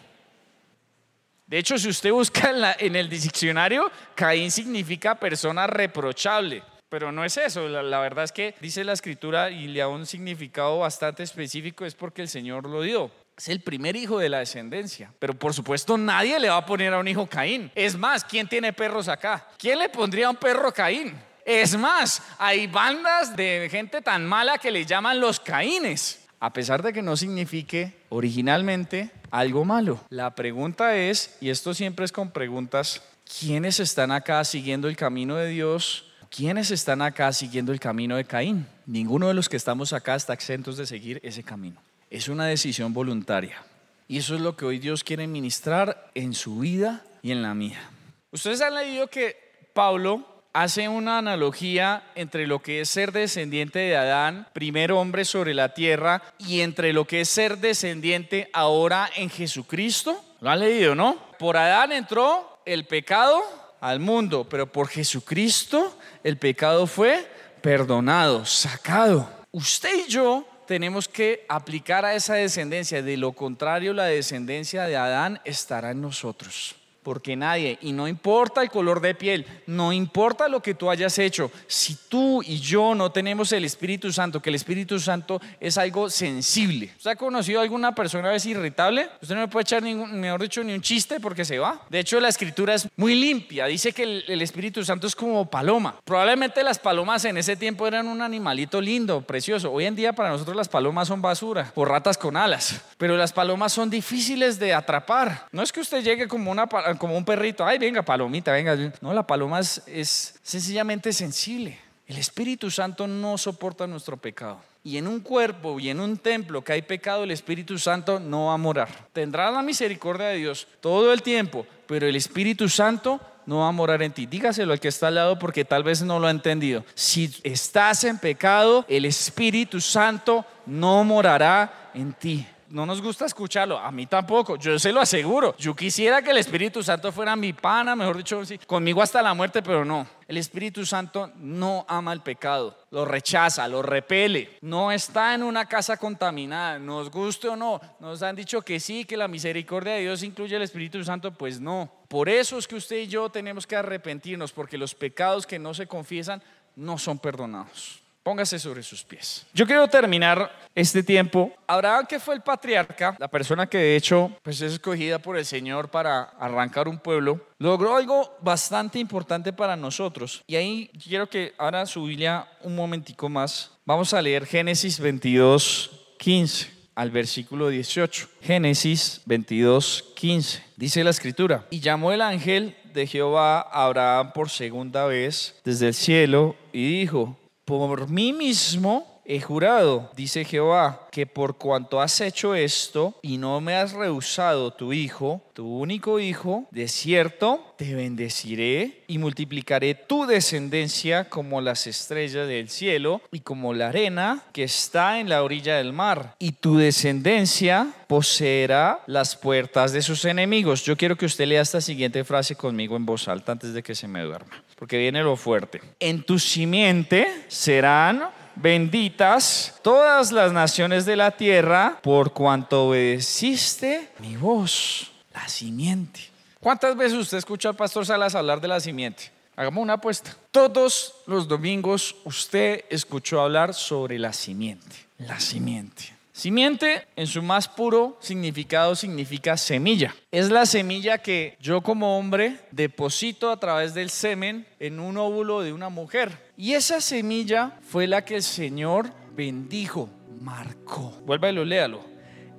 [1.53, 6.63] De hecho, si usted busca en, el diccionario, Caín significa persona reprochable.
[6.89, 10.07] Pero no es eso, la, verdad es que dice la escritura y le da un
[10.07, 13.11] significado bastante específico, es porque el Señor lo dio.
[13.37, 15.13] Es el primer hijo de la descendencia.
[15.19, 17.71] Pero por supuesto nadie le va a poner a un hijo Caín.
[17.75, 19.47] Es más, ¿quién tiene perros acá?
[19.59, 21.15] ¿Quién le pondría a un perro Caín?
[21.45, 26.22] Es más, hay bandas de gente tan mala que le llaman los Caínes.
[26.43, 30.01] A pesar de que no signifique originalmente algo malo.
[30.11, 33.01] La pregunta es, y esto siempre es con preguntas,
[33.39, 36.11] ¿quiénes están acá siguiendo el camino de Dios?
[36.31, 38.67] ¿Quiénes están acá siguiendo el camino de Caín?
[38.87, 41.81] Ninguno de los que estamos acá está exentos de seguir ese camino.
[42.11, 43.63] Es una decisión voluntaria.
[44.09, 47.55] Y eso es lo que hoy Dios quiere ministrar en su vida y en la
[47.55, 47.89] mía.
[48.33, 49.37] Ustedes han leído que
[49.75, 55.55] Pablo hace una analogía entre lo que es ser descendiente de Adán, primer hombre sobre
[55.55, 60.23] la tierra, y entre lo que es ser descendiente ahora en Jesucristo.
[60.41, 61.17] ¿Lo han leído, no?
[61.39, 63.43] Por Adán entró el pecado
[63.81, 67.27] al mundo, pero por Jesucristo el pecado fue
[67.61, 69.29] perdonado, sacado.
[69.51, 74.97] Usted y yo tenemos que aplicar a esa descendencia, de lo contrario la descendencia de
[74.97, 80.49] Adán estará en nosotros porque nadie, y no importa el color de piel, no importa
[80.49, 84.51] lo que tú hayas hecho, si tú y yo no tenemos el Espíritu Santo, que
[84.51, 86.93] el Espíritu Santo es algo sensible.
[86.97, 89.09] ¿Usted ha conocido a alguna persona a veces irritable?
[89.21, 91.83] Usted no me puede echar ningún, mejor dicho, ni un chiste porque se va.
[91.89, 95.49] De hecho, la escritura es muy limpia, dice que el, el Espíritu Santo es como
[95.51, 95.97] paloma.
[96.05, 99.73] Probablemente las palomas en ese tiempo eran un animalito lindo, precioso.
[99.73, 103.33] Hoy en día para nosotros las palomas son basura, por ratas con alas, pero las
[103.33, 105.47] palomas son difíciles de atrapar.
[105.53, 108.77] No es que usted llegue como una como un perrito, ay, venga, palomita, venga.
[109.01, 111.79] No, la paloma es, sencillamente sensible.
[112.07, 114.61] El Espíritu Santo no soporta nuestro pecado.
[114.85, 118.47] Y en un cuerpo y en un templo que hay pecado, el Espíritu Santo no
[118.47, 118.89] va a morar.
[119.13, 123.73] Tendrá la misericordia de Dios todo el tiempo, pero el Espíritu Santo no va a
[123.73, 124.27] morar en ti.
[124.27, 126.85] Dígaselo al que está al lado porque tal vez no lo ha entendido.
[126.95, 133.79] Si estás en pecado, el Espíritu Santo no morará en ti no nos gusta escucharlo,
[133.79, 135.55] a mí tampoco, yo se lo aseguro.
[135.59, 139.63] Yo quisiera que el Espíritu Santo fuera mi pana, mejor dicho, conmigo hasta la muerte,
[139.63, 140.07] pero no.
[140.27, 144.57] El Espíritu Santo no ama el pecado, lo rechaza, lo repele.
[144.63, 147.79] No está en una casa contaminada, nos guste o no.
[148.01, 151.61] Nos han dicho que sí, que la misericordia de Dios incluye el Espíritu Santo, pues
[151.61, 151.93] no.
[152.09, 155.75] Por eso es que usted y yo tenemos que arrepentirnos, porque los pecados que no
[155.75, 156.43] se confiesan
[156.75, 158.02] no son perdonados.
[158.23, 159.45] Póngase sobre sus pies.
[159.53, 161.53] Yo quiero terminar este tiempo.
[161.67, 165.45] Abraham, que fue el patriarca, la persona que de hecho pues, es escogida por el
[165.45, 170.43] Señor para arrancar un pueblo, logró algo bastante importante para nosotros.
[170.47, 173.73] Y ahí quiero que ahora su Biblia un momentico más.
[173.85, 178.29] Vamos a leer Génesis 22, 15 al versículo 18.
[178.41, 180.63] Génesis 22, 15.
[180.77, 185.89] Dice la escritura, y llamó el ángel de Jehová a Abraham por segunda vez desde
[185.89, 192.21] el cielo y dijo, por mí mismo he jurado, dice Jehová, que por cuanto has
[192.21, 197.95] hecho esto y no me has rehusado tu hijo, tu único hijo, de cierto te
[197.95, 204.65] bendeciré y multiplicaré tu descendencia como las estrellas del cielo y como la arena que
[204.65, 206.35] está en la orilla del mar.
[206.39, 210.85] Y tu descendencia poseerá las puertas de sus enemigos.
[210.85, 213.95] Yo quiero que usted lea esta siguiente frase conmigo en voz alta antes de que
[213.95, 215.81] se me duerma, porque viene lo fuerte.
[216.01, 224.37] En tu simiente serán benditas todas las naciones de la tierra por cuanto obedeciste mi
[224.37, 226.19] voz, la simiente.
[226.59, 229.31] ¿Cuántas veces usted escucha al pastor Salas hablar de la simiente?
[229.55, 230.37] Hagamos una apuesta.
[230.51, 236.12] Todos los domingos usted escuchó hablar sobre la simiente, la simiente.
[236.35, 240.15] Simiente en su más puro significado significa semilla.
[240.31, 245.61] Es la semilla que yo como hombre deposito a través del semen en un óvulo
[245.61, 246.33] de una mujer.
[246.57, 250.09] Y esa semilla fue la que el Señor bendijo,
[250.41, 251.11] marcó.
[251.27, 252.03] Vuelva y lo léalo.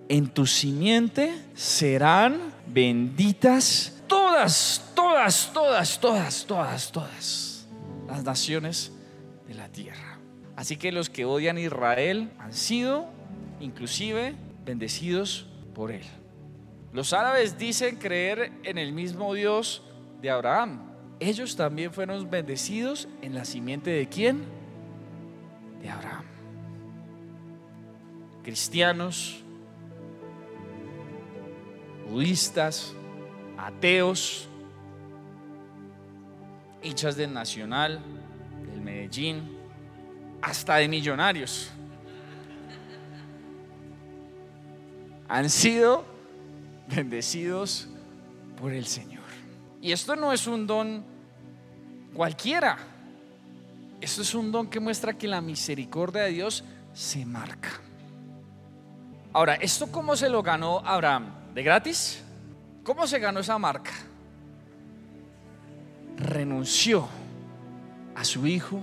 [0.07, 7.67] En tu simiente serán benditas todas, todas, todas, todas, todas, todas
[8.07, 8.91] las naciones
[9.47, 10.19] de la tierra.
[10.55, 13.09] Así que los que odian a Israel han sido
[13.63, 14.35] inclusive
[14.65, 16.03] bendecidos por él.
[16.91, 19.81] Los árabes dicen creer en el mismo Dios
[20.21, 20.91] de Abraham.
[21.19, 24.43] Ellos también fueron bendecidos en la simiente de quién?
[25.81, 26.25] De Abraham.
[28.43, 29.41] Cristianos,
[32.09, 32.93] budistas,
[33.57, 34.47] ateos,
[36.83, 38.01] hinchas del Nacional,
[38.69, 39.57] del Medellín,
[40.41, 41.71] hasta de millonarios.
[45.33, 46.05] Han sido
[46.95, 47.87] bendecidos
[48.61, 49.23] por el Señor.
[49.81, 51.03] Y esto no es un don
[52.13, 52.77] cualquiera.
[53.99, 56.63] Esto es un don que muestra que la misericordia de Dios
[56.93, 57.71] se marca.
[59.33, 61.33] Ahora, ¿esto cómo se lo ganó Abraham?
[61.55, 62.21] ¿De gratis?
[62.83, 63.91] ¿Cómo se ganó esa marca?
[66.15, 67.07] Renunció
[68.13, 68.79] a su hijo,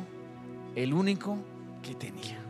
[0.75, 1.37] el único
[1.81, 2.41] que tenía.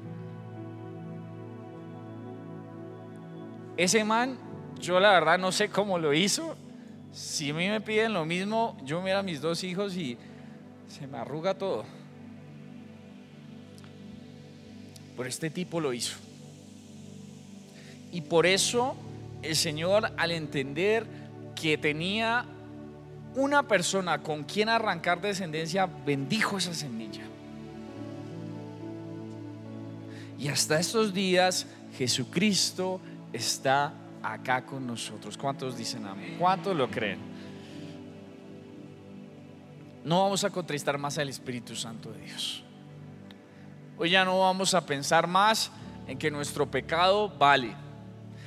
[3.80, 4.36] Ese man,
[4.78, 6.54] yo la verdad no sé cómo lo hizo.
[7.14, 10.18] Si a mí me piden lo mismo, yo miro a mis dos hijos y
[10.86, 11.86] se me arruga todo.
[15.16, 16.18] Por este tipo lo hizo.
[18.12, 18.96] Y por eso
[19.40, 21.06] el Señor al entender
[21.58, 22.44] que tenía
[23.34, 27.22] una persona con quien arrancar descendencia, bendijo esa semilla.
[30.38, 31.66] Y hasta estos días
[31.96, 33.00] Jesucristo
[33.32, 35.36] está acá con nosotros.
[35.36, 36.36] ¿Cuántos dicen amén?
[36.38, 37.18] ¿Cuántos lo creen?
[40.04, 42.62] No vamos a contristar más al Espíritu Santo de Dios.
[43.98, 45.70] Hoy ya no vamos a pensar más
[46.06, 47.74] en que nuestro pecado vale,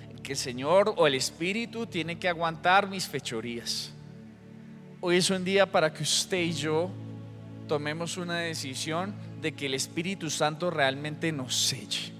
[0.09, 3.91] en que el Señor o el Espíritu tiene que aguantar mis fechorías.
[4.99, 6.89] Hoy es un día para que usted y yo
[7.67, 12.12] tomemos una decisión de que el Espíritu Santo realmente nos selle.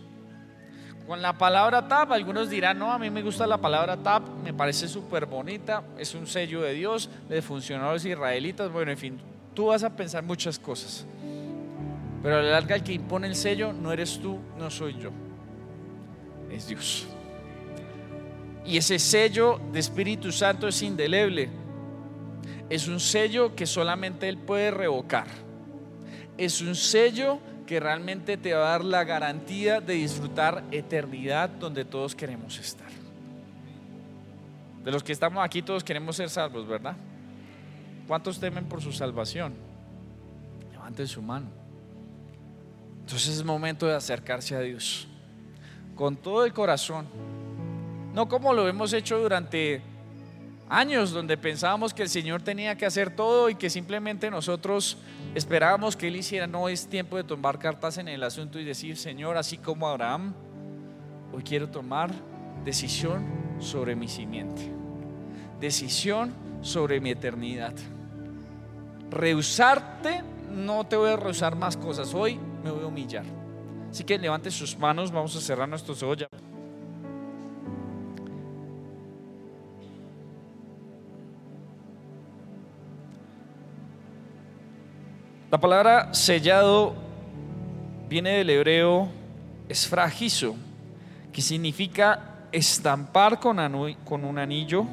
[1.08, 4.54] Con la palabra TAP, algunos dirán, no, a mí me gusta la palabra TAP, me
[4.54, 9.20] parece súper bonita, es un sello de Dios, de funcionarios israelitas, bueno, en fin,
[9.54, 11.06] tú vas a pensar muchas cosas.
[12.22, 15.12] Pero a la larga el que impone el sello no eres tú, no soy yo,
[16.50, 17.06] es Dios.
[18.66, 21.50] Y ese sello de Espíritu Santo es indeleble.
[22.70, 25.28] Es un sello que solamente Él puede revocar.
[26.38, 31.86] Es un sello que realmente te va a dar la garantía de disfrutar eternidad donde
[31.86, 32.90] todos queremos estar.
[34.84, 36.96] De los que estamos aquí todos queremos ser salvos, ¿verdad?
[38.08, 39.54] ¿Cuántos temen por su salvación?
[40.72, 41.48] Levanten su mano.
[43.02, 45.08] Entonces es momento de acercarse a Dios
[45.96, 47.06] con todo el corazón.
[48.14, 49.82] No como lo hemos hecho durante
[50.70, 54.98] años donde pensábamos que el Señor tenía que hacer todo y que simplemente nosotros
[55.36, 56.48] esperábamos que Él hiciera.
[56.48, 60.34] No es tiempo de tomar cartas en el asunto y decir, Señor, así como Abraham,
[61.34, 62.12] hoy quiero tomar
[62.64, 63.26] decisión
[63.60, 64.72] sobre mi simiente,
[65.60, 67.74] decisión sobre mi eternidad.
[69.10, 72.14] Rehusarte, no te voy a rehusar más cosas.
[72.14, 73.26] Hoy me voy a humillar.
[73.90, 76.26] Así que levante sus manos, vamos a cerrar nuestros ojos.
[85.54, 86.96] La palabra sellado
[88.10, 89.08] viene del hebreo
[89.70, 90.56] esfragizo,
[91.32, 93.60] que significa estampar con,
[94.04, 94.88] con un anillo,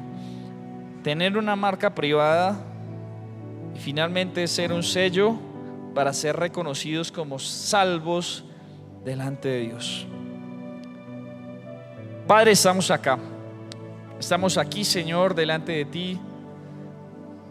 [1.01, 2.59] tener una marca privada
[3.75, 5.35] y finalmente ser un sello
[5.95, 8.43] para ser reconocidos como salvos
[9.03, 10.05] delante de Dios.
[12.27, 13.17] Padre, estamos acá.
[14.19, 16.19] Estamos aquí, Señor, delante de ti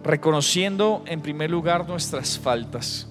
[0.03, 3.07] reconociendo en primer lugar nuestras faltas.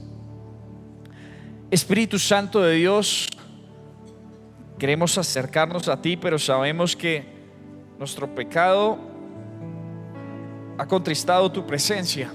[1.71, 3.27] Espíritu Santo de Dios,
[4.79, 7.23] queremos acercarnos a ti, pero sabemos que
[7.99, 8.97] nuestro pecado
[10.77, 12.31] ha contristado tu presencia.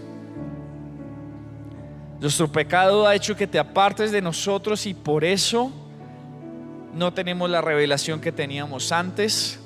[2.21, 5.73] Nuestro pecado ha hecho que te apartes de nosotros y por eso
[6.95, 9.59] no tenemos la revelación que teníamos antes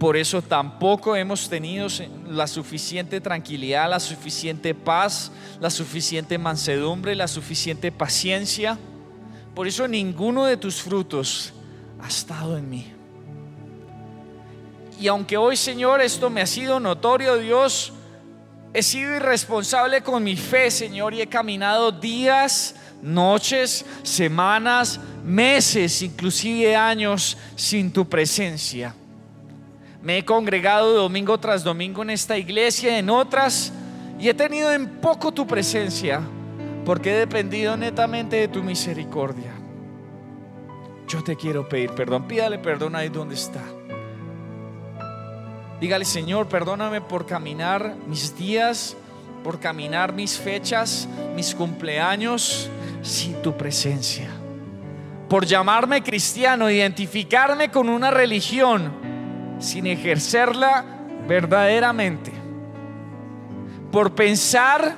[0.00, 1.86] por eso tampoco hemos tenido
[2.26, 5.30] la suficiente tranquilidad, la suficiente paz,
[5.60, 8.78] la suficiente mansedumbre, la suficiente paciencia.
[9.54, 11.52] Por eso ninguno de tus frutos
[12.00, 12.86] ha estado en mí.
[14.98, 17.92] Y aunque hoy, Señor, esto me ha sido notorio, Dios,
[18.72, 26.74] he sido irresponsable con mi fe, Señor, y he caminado días, noches, semanas, meses, inclusive
[26.74, 28.94] años sin tu presencia.
[30.02, 33.70] Me he congregado domingo tras domingo en esta iglesia, en otras,
[34.18, 36.22] y he tenido en poco tu presencia,
[36.86, 39.52] porque he dependido netamente de tu misericordia.
[41.06, 43.62] Yo te quiero pedir perdón, pídale perdón ahí donde está.
[45.80, 48.96] Dígale, Señor, perdóname por caminar mis días,
[49.42, 52.70] por caminar mis fechas, mis cumpleaños
[53.02, 54.30] sin tu presencia.
[55.28, 58.99] Por llamarme cristiano, identificarme con una religión
[59.60, 60.84] sin ejercerla
[61.28, 62.32] verdaderamente.
[63.92, 64.96] por pensar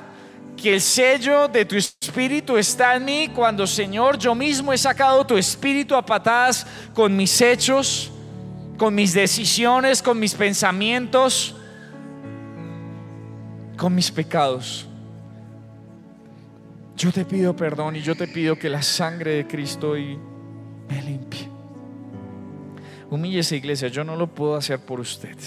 [0.55, 5.25] que el sello de tu espíritu está en mí cuando, Señor, yo mismo he sacado
[5.25, 8.11] tu espíritu a patadas con mis hechos,
[8.77, 11.55] con mis decisiones, con mis pensamientos,
[13.77, 14.87] con mis pecados.
[16.95, 20.19] Yo te pido perdón y yo te pido que la sangre de Cristo hoy
[20.87, 21.52] me limpie.
[23.13, 25.37] Humíllese, iglesia, yo no lo puedo hacer por usted.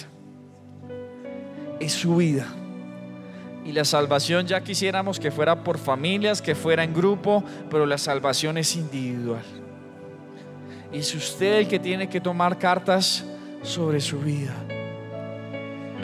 [1.80, 2.46] Es su vida.
[3.64, 7.98] Y la salvación ya quisiéramos que fuera por familias, que fuera en grupo, pero la
[7.98, 9.42] salvación es individual.
[10.92, 13.24] Y es usted el que tiene que tomar cartas
[13.62, 14.54] sobre su vida.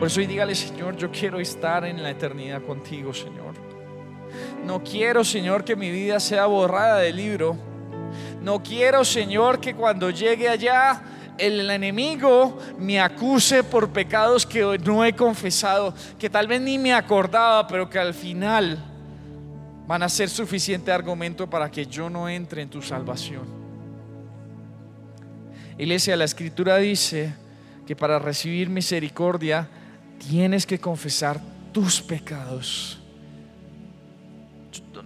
[0.01, 3.55] Por eso hoy dígale, Señor, yo quiero estar en la eternidad contigo, Señor.
[4.67, 7.57] No quiero, Señor, que mi vida sea borrada del libro.
[8.43, 11.05] No quiero, Señor, que cuando llegue allá
[11.39, 16.93] el enemigo me acuse por pecados que no he confesado, que tal vez ni me
[16.93, 18.79] acordaba, pero que al final
[19.87, 23.43] van a ser suficiente argumento para que yo no entre en tu salvación.
[25.79, 27.35] Iglesia, la escritura dice
[27.87, 29.69] que para recibir misericordia
[30.19, 31.41] tienes que confesar
[31.73, 33.01] tus pecados.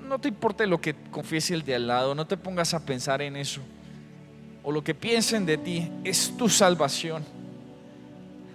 [0.06, 3.22] No te importe lo que confiese el de al lado, no te pongas a pensar
[3.22, 3.60] en eso.
[4.66, 7.24] O lo que piensen de ti es tu salvación.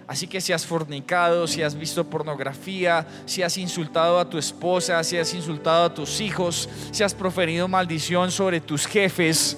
[0.06, 5.02] Así que si has fornicado, si has visto pornografía, si has insultado a tu esposa,
[5.04, 9.56] si has insultado a tus hijos, si has proferido maldición sobre tus jefes,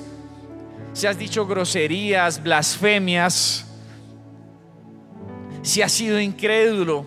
[0.92, 3.66] si has dicho groserías, blasfemias,
[5.60, 7.04] si has sido incrédulo,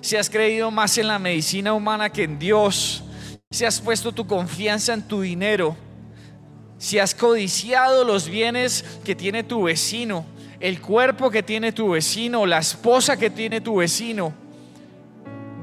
[0.00, 3.04] si has creído más en la medicina humana que en Dios,
[3.52, 5.76] si has puesto tu confianza en tu dinero,
[6.84, 10.26] si has codiciado los bienes que tiene tu vecino,
[10.60, 14.34] el cuerpo que tiene tu vecino, la esposa que tiene tu vecino,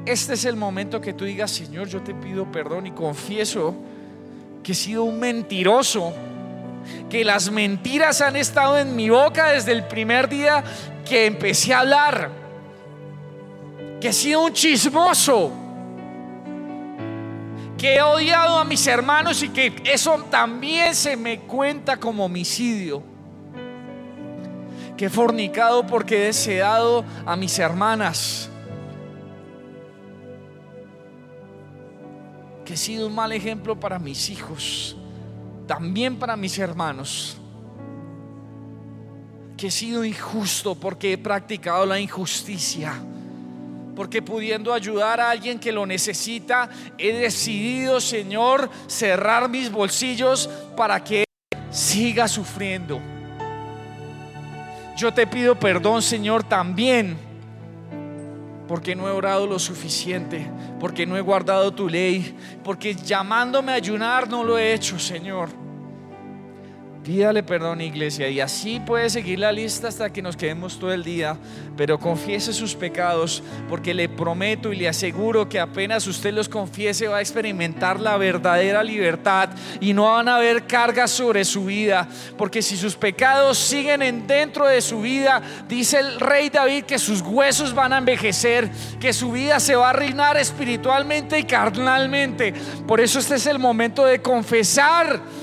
[0.03, 3.75] este es el momento que tú digas, Señor, yo te pido perdón y confieso
[4.63, 6.11] que he sido un mentiroso,
[7.07, 10.63] que las mentiras han estado en mi boca desde el primer día
[11.07, 12.31] que empecé a hablar,
[13.99, 15.60] que he sido un chismoso
[17.81, 23.01] que he odiado a mis hermanos y que eso también se me cuenta como homicidio.
[24.95, 28.51] Que he fornicado porque he deseado a mis hermanas.
[32.63, 34.95] Que he sido un mal ejemplo para mis hijos,
[35.65, 37.35] también para mis hermanos.
[39.57, 42.93] Que he sido injusto porque he practicado la injusticia
[43.95, 51.03] porque pudiendo ayudar a alguien que lo necesita, he decidido, Señor, cerrar mis bolsillos para
[51.03, 51.23] que
[51.69, 53.01] siga sufriendo.
[54.97, 57.17] Yo te pido perdón, Señor, también,
[58.67, 60.47] porque no he orado lo suficiente,
[60.79, 65.49] porque no he guardado tu ley, porque llamándome a ayunar no lo he hecho, Señor.
[67.03, 71.03] Pídale perdón, iglesia, y así puede seguir la lista hasta que nos quedemos todo el
[71.03, 71.35] día,
[71.75, 77.07] pero confiese sus pecados, porque le prometo y le aseguro que apenas usted los confiese
[77.07, 79.49] va a experimentar la verdadera libertad
[79.79, 84.27] y no van a haber cargas sobre su vida, porque si sus pecados siguen en
[84.27, 89.11] dentro de su vida, dice el rey David que sus huesos van a envejecer, que
[89.11, 92.53] su vida se va a arruinar espiritualmente y carnalmente.
[92.85, 95.40] Por eso este es el momento de confesar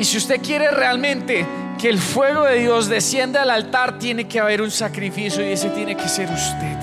[0.00, 1.46] y si usted quiere realmente
[1.78, 5.68] que el fuego de Dios descienda al altar, tiene que haber un sacrificio y ese
[5.68, 6.78] tiene que ser usted.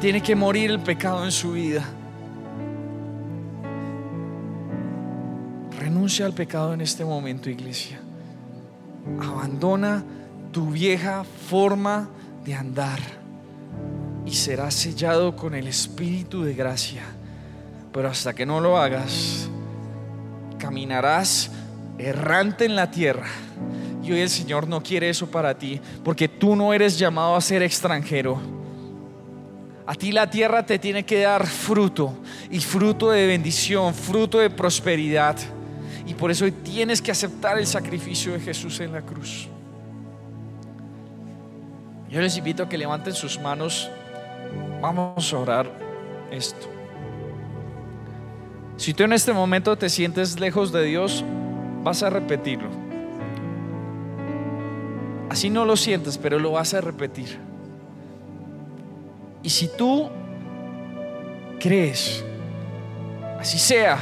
[0.00, 1.84] Tiene que morir el pecado en su vida.
[5.78, 8.00] Renuncia al pecado en este momento, iglesia.
[9.20, 10.02] Abandona
[10.52, 12.08] tu vieja forma
[12.46, 13.00] de andar
[14.24, 17.02] y serás sellado con el Espíritu de gracia.
[17.92, 19.50] Pero hasta que no lo hagas,
[20.58, 21.50] caminarás
[21.98, 23.26] errante en la tierra.
[24.02, 27.40] Y hoy el Señor no quiere eso para ti, porque tú no eres llamado a
[27.40, 28.38] ser extranjero.
[29.86, 32.14] A ti la tierra te tiene que dar fruto,
[32.50, 35.36] y fruto de bendición, fruto de prosperidad.
[36.06, 39.48] Y por eso hoy tienes que aceptar el sacrificio de Jesús en la cruz.
[42.08, 43.90] Yo les invito a que levanten sus manos.
[44.80, 45.70] Vamos a orar
[46.30, 46.75] esto.
[48.76, 51.24] Si tú en este momento te sientes lejos de Dios,
[51.82, 52.68] vas a repetirlo.
[55.30, 57.38] Así no lo sientes, pero lo vas a repetir.
[59.42, 60.08] Y si tú
[61.58, 62.24] crees,
[63.38, 63.98] así sea,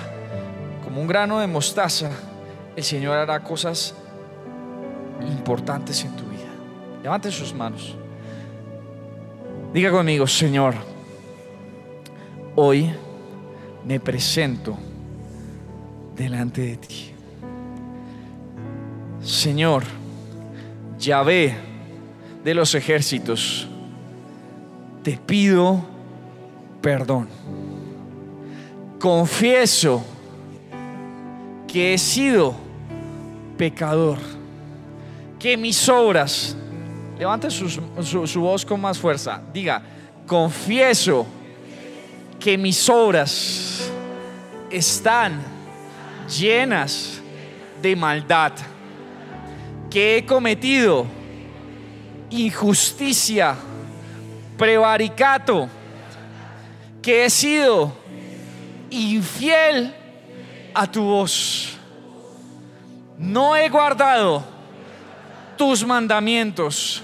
[0.83, 2.11] como un grano de mostaza,
[2.77, 3.95] el Señor hará cosas
[5.21, 6.51] importantes en tu vida.
[7.03, 7.97] Levante sus manos.
[9.73, 10.75] Diga conmigo, Señor,
[12.55, 12.93] hoy
[13.87, 14.77] me presento
[16.17, 17.11] delante de ti.
[19.23, 19.85] Señor,
[20.99, 21.55] Yahvé
[22.45, 23.69] de los ejércitos,
[25.03, 25.85] te pido
[26.81, 27.29] perdón.
[28.99, 30.05] Confieso
[31.67, 32.55] que he sido
[33.59, 34.19] pecador,
[35.39, 36.57] que mis obras,
[37.19, 39.83] levante su, su voz con más fuerza, diga,
[40.27, 41.27] confieso
[42.45, 43.91] que mis obras
[44.71, 45.41] están
[46.29, 47.23] llenas
[47.81, 48.53] de maldad,
[49.91, 51.07] que he cometido
[52.29, 53.57] injusticia,
[54.59, 55.71] prevaricato,
[57.01, 57.97] que he sido
[58.91, 59.95] infiel
[60.75, 61.79] a tu voz.
[63.17, 64.45] No he guardado
[65.57, 67.03] tus mandamientos.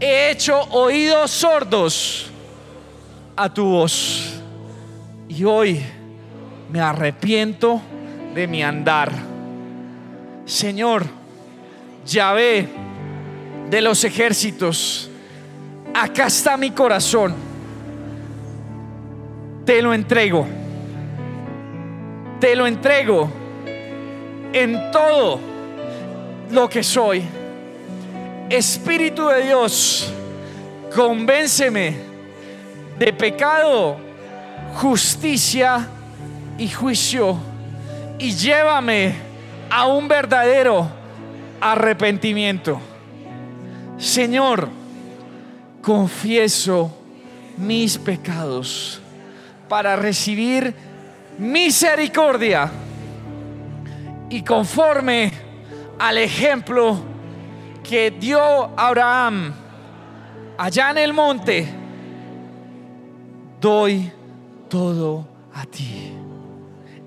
[0.00, 2.30] He hecho oídos sordos
[3.36, 4.40] a tu voz.
[5.28, 5.80] Y hoy
[6.70, 7.80] me arrepiento
[8.34, 9.10] de mi andar.
[10.44, 11.04] Señor,
[12.06, 12.68] Yahvé
[13.70, 15.10] de los ejércitos,
[15.94, 17.34] acá está mi corazón.
[19.64, 20.46] Te lo entrego.
[22.40, 23.30] Te lo entrego
[24.52, 25.40] en todo
[26.50, 27.22] lo que soy.
[28.50, 30.12] Espíritu de Dios,
[30.94, 32.13] convénceme
[32.98, 33.96] de pecado,
[34.74, 35.88] justicia
[36.58, 37.38] y juicio
[38.18, 39.14] y llévame
[39.70, 40.88] a un verdadero
[41.60, 42.80] arrepentimiento.
[43.98, 44.68] Señor,
[45.82, 46.96] confieso
[47.56, 49.00] mis pecados
[49.68, 50.74] para recibir
[51.38, 52.70] misericordia
[54.30, 55.32] y conforme
[55.98, 56.98] al ejemplo
[57.82, 59.52] que dio Abraham
[60.56, 61.68] allá en el monte,
[63.64, 64.12] doy
[64.68, 66.12] todo a ti.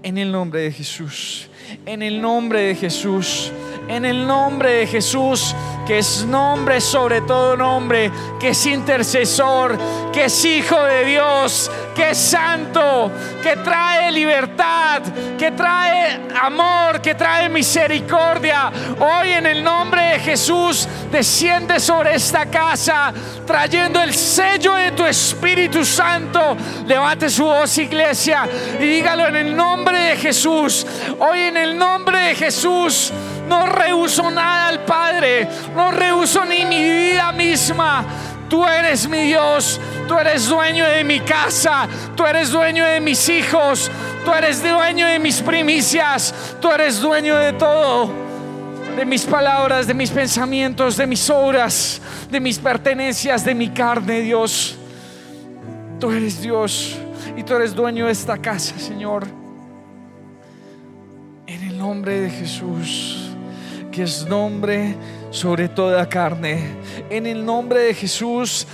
[0.01, 1.49] En el nombre de Jesús,
[1.85, 3.51] en el nombre de Jesús,
[3.88, 5.55] en el nombre de Jesús
[5.88, 9.77] que es nombre sobre todo nombre, que es intercesor,
[10.11, 13.09] que es hijo de Dios, que es santo,
[13.41, 15.01] que trae libertad,
[15.39, 18.69] que trae amor, que trae misericordia.
[18.99, 23.13] Hoy en el nombre de Jesús desciende sobre esta casa,
[23.45, 26.57] trayendo el sello de tu Espíritu Santo.
[26.85, 28.45] Levante su voz, iglesia,
[28.77, 30.85] y dígalo en el nombre de Jesús.
[31.17, 33.13] Hoy en el nombre de Jesús.
[33.47, 38.05] No rehuso nada al Padre, no rehuso ni mi vida misma.
[38.49, 43.27] Tú eres mi Dios, tú eres dueño de mi casa, tú eres dueño de mis
[43.27, 43.91] hijos,
[44.23, 48.09] tú eres dueño de mis primicias, tú eres dueño de todo,
[48.95, 54.21] de mis palabras, de mis pensamientos, de mis obras, de mis pertenencias, de mi carne,
[54.21, 54.77] Dios.
[55.99, 56.95] Tú eres Dios
[57.35, 59.27] y tú eres dueño de esta casa, Señor.
[61.47, 63.26] En el nombre de Jesús
[63.97, 64.95] que es nombre
[65.31, 66.75] sobre toda carne.
[67.09, 68.67] En el nombre de Jesús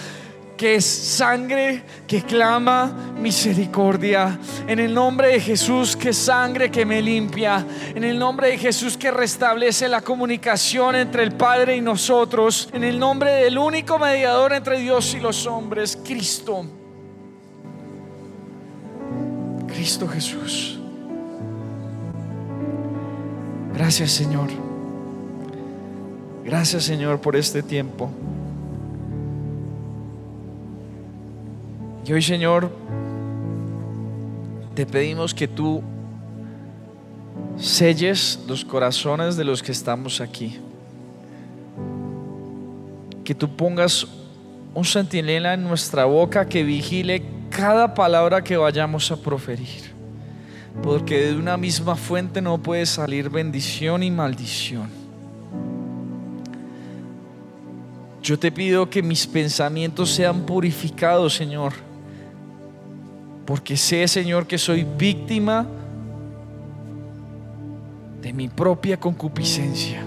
[0.57, 4.37] que es sangre que clama misericordia.
[4.67, 7.65] En el nombre de Jesús que es sangre que me limpia.
[7.95, 12.67] En el nombre de Jesús que restablece la comunicación entre el Padre y nosotros.
[12.73, 16.65] En el nombre del único mediador entre Dios y los hombres, Cristo.
[19.67, 20.81] Cristo Jesús.
[23.73, 24.72] Gracias Señor.
[26.43, 28.09] Gracias Señor por este tiempo.
[32.05, 32.69] Y hoy Señor,
[34.75, 35.81] te pedimos que tú
[37.57, 40.59] selles los corazones de los que estamos aquí.
[43.23, 44.05] Que tú pongas
[44.73, 49.93] un centinela en nuestra boca que vigile cada palabra que vayamos a proferir.
[50.81, 55.02] Porque de una misma fuente no puede salir bendición y maldición.
[58.23, 61.73] Yo te pido que mis pensamientos sean purificados, Señor.
[63.45, 65.67] Porque sé, Señor, que soy víctima
[68.21, 70.05] de mi propia concupiscencia.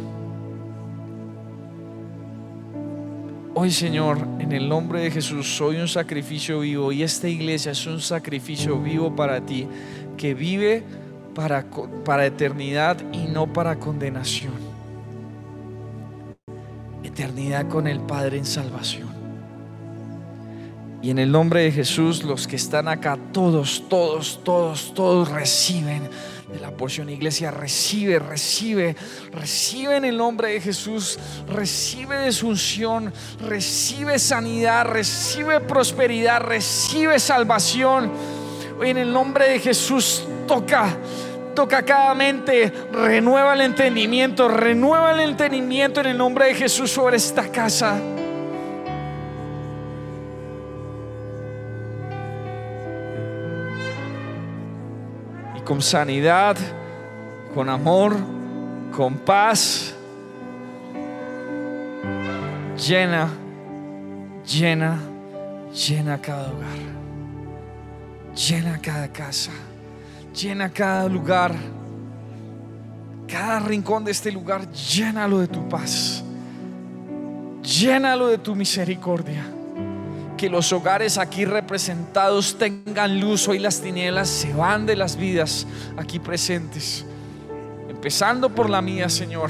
[3.53, 7.87] Hoy, Señor, en el nombre de Jesús, soy un sacrificio vivo y esta iglesia es
[7.87, 9.69] un sacrificio vivo para ti,
[10.17, 10.83] que vive
[11.35, 11.67] para,
[12.03, 14.76] para eternidad y no para condenación
[17.17, 19.09] eternidad con el Padre en salvación.
[21.01, 26.11] Y en el nombre de Jesús, los que están acá, todos, todos, todos, todos reciben
[26.53, 28.97] de la porción iglesia, recibe, recibe,
[29.33, 33.11] recibe en el nombre de Jesús, recibe de su unción,
[33.41, 38.13] recibe sanidad, recibe prosperidad, recibe salvación.
[38.79, 40.95] Hoy en el nombre de Jesús toca,
[41.57, 47.17] toca cada mente, renueva el entendimiento, renueva el entendimiento en el nombre de Jesús sobre
[47.17, 47.99] esta casa.
[55.57, 56.57] Y con sanidad,
[57.53, 58.15] con amor,
[58.95, 59.95] con paz,
[62.77, 63.31] llena,
[64.47, 65.01] llena,
[65.73, 66.79] llena cada hogar,
[68.35, 69.53] llena cada casa,
[70.37, 71.55] llena cada lugar,
[73.27, 76.23] cada rincón de este lugar, llénalo de tu paz,
[77.63, 79.53] llénalo de tu misericordia.
[80.37, 83.49] Que los hogares aquí representados tengan luz.
[83.49, 85.67] Hoy las tinieblas se van de las vidas
[85.97, 87.07] aquí presentes.
[87.89, 89.49] Empezando por la mía, Señor.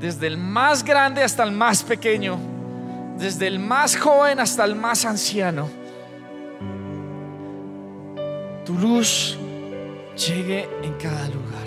[0.00, 2.38] Desde el más grande hasta el más pequeño.
[3.18, 5.68] Desde el más joven hasta el más anciano.
[8.64, 9.36] Tu luz
[10.16, 11.66] llegue en cada lugar.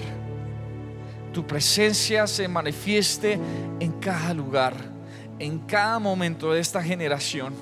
[1.33, 3.39] Tu presencia se manifieste
[3.79, 4.73] en cada lugar.
[5.39, 7.53] En cada momento de esta generación.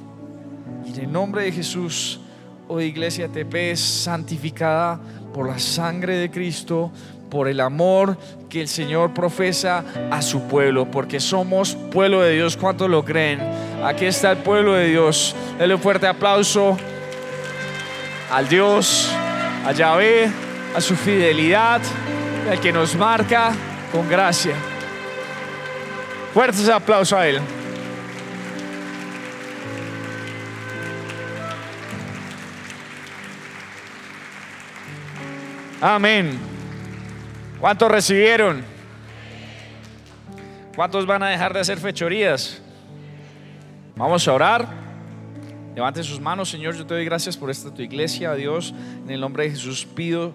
[0.86, 2.20] Y en el nombre de Jesús,
[2.68, 5.00] hoy Iglesia TP santificada
[5.34, 6.92] por la sangre de Cristo,
[7.30, 8.18] por el amor
[8.50, 12.58] que el Señor profesa a su pueblo, porque somos pueblo de Dios.
[12.58, 13.40] ¿Cuántos lo creen?
[13.84, 15.34] Aquí está el pueblo de Dios.
[15.58, 16.76] Denle un fuerte aplauso
[18.30, 19.10] al Dios,
[19.66, 20.30] a Yahvé,
[20.76, 21.82] a su fidelidad,
[22.49, 23.53] al que nos marca
[23.91, 24.55] con gracia.
[26.34, 27.39] Fuertes aplauso a Él.
[35.82, 36.38] Amén.
[37.59, 38.63] ¿Cuántos recibieron?
[40.76, 42.61] ¿Cuántos van a dejar de hacer fechorías?
[43.95, 44.67] Vamos a orar.
[45.76, 46.76] Levanten sus manos, Señor.
[46.76, 48.74] Yo te doy gracias por esta tu iglesia, Dios.
[49.03, 50.34] En el nombre de Jesús pido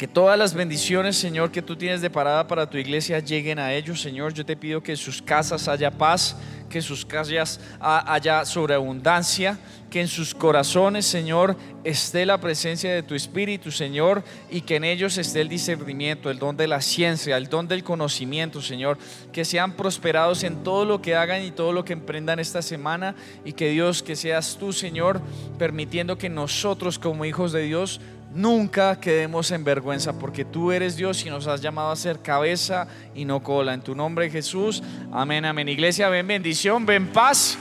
[0.00, 3.74] que todas las bendiciones, Señor, que tú tienes de parada para tu iglesia lleguen a
[3.74, 4.32] ellos, Señor.
[4.32, 6.38] Yo te pido que en sus casas haya paz,
[6.70, 9.58] que en sus casas haya sobreabundancia,
[9.90, 14.84] que en sus corazones, Señor, esté la presencia de tu Espíritu, Señor, y que en
[14.84, 18.96] ellos esté el discernimiento, el don de la ciencia, el don del conocimiento, Señor,
[19.34, 23.14] que sean prosperados en todo lo que hagan y todo lo que emprendan esta semana,
[23.44, 25.20] y que Dios, que seas tú, Señor,
[25.58, 28.00] permitiendo que nosotros como hijos de Dios
[28.34, 32.88] nunca quedemos en vergüenza, porque tú eres Dios y nos has llamado a ser cabeza
[33.14, 33.74] y no cola.
[33.74, 35.68] En tu nombre Jesús, amén, amén.
[35.68, 37.58] Iglesia, ven bendición, ven paz.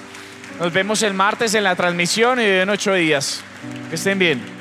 [0.59, 3.41] Nos vemos el martes en la transmisión y en ocho días.
[3.89, 4.58] Que estén bien.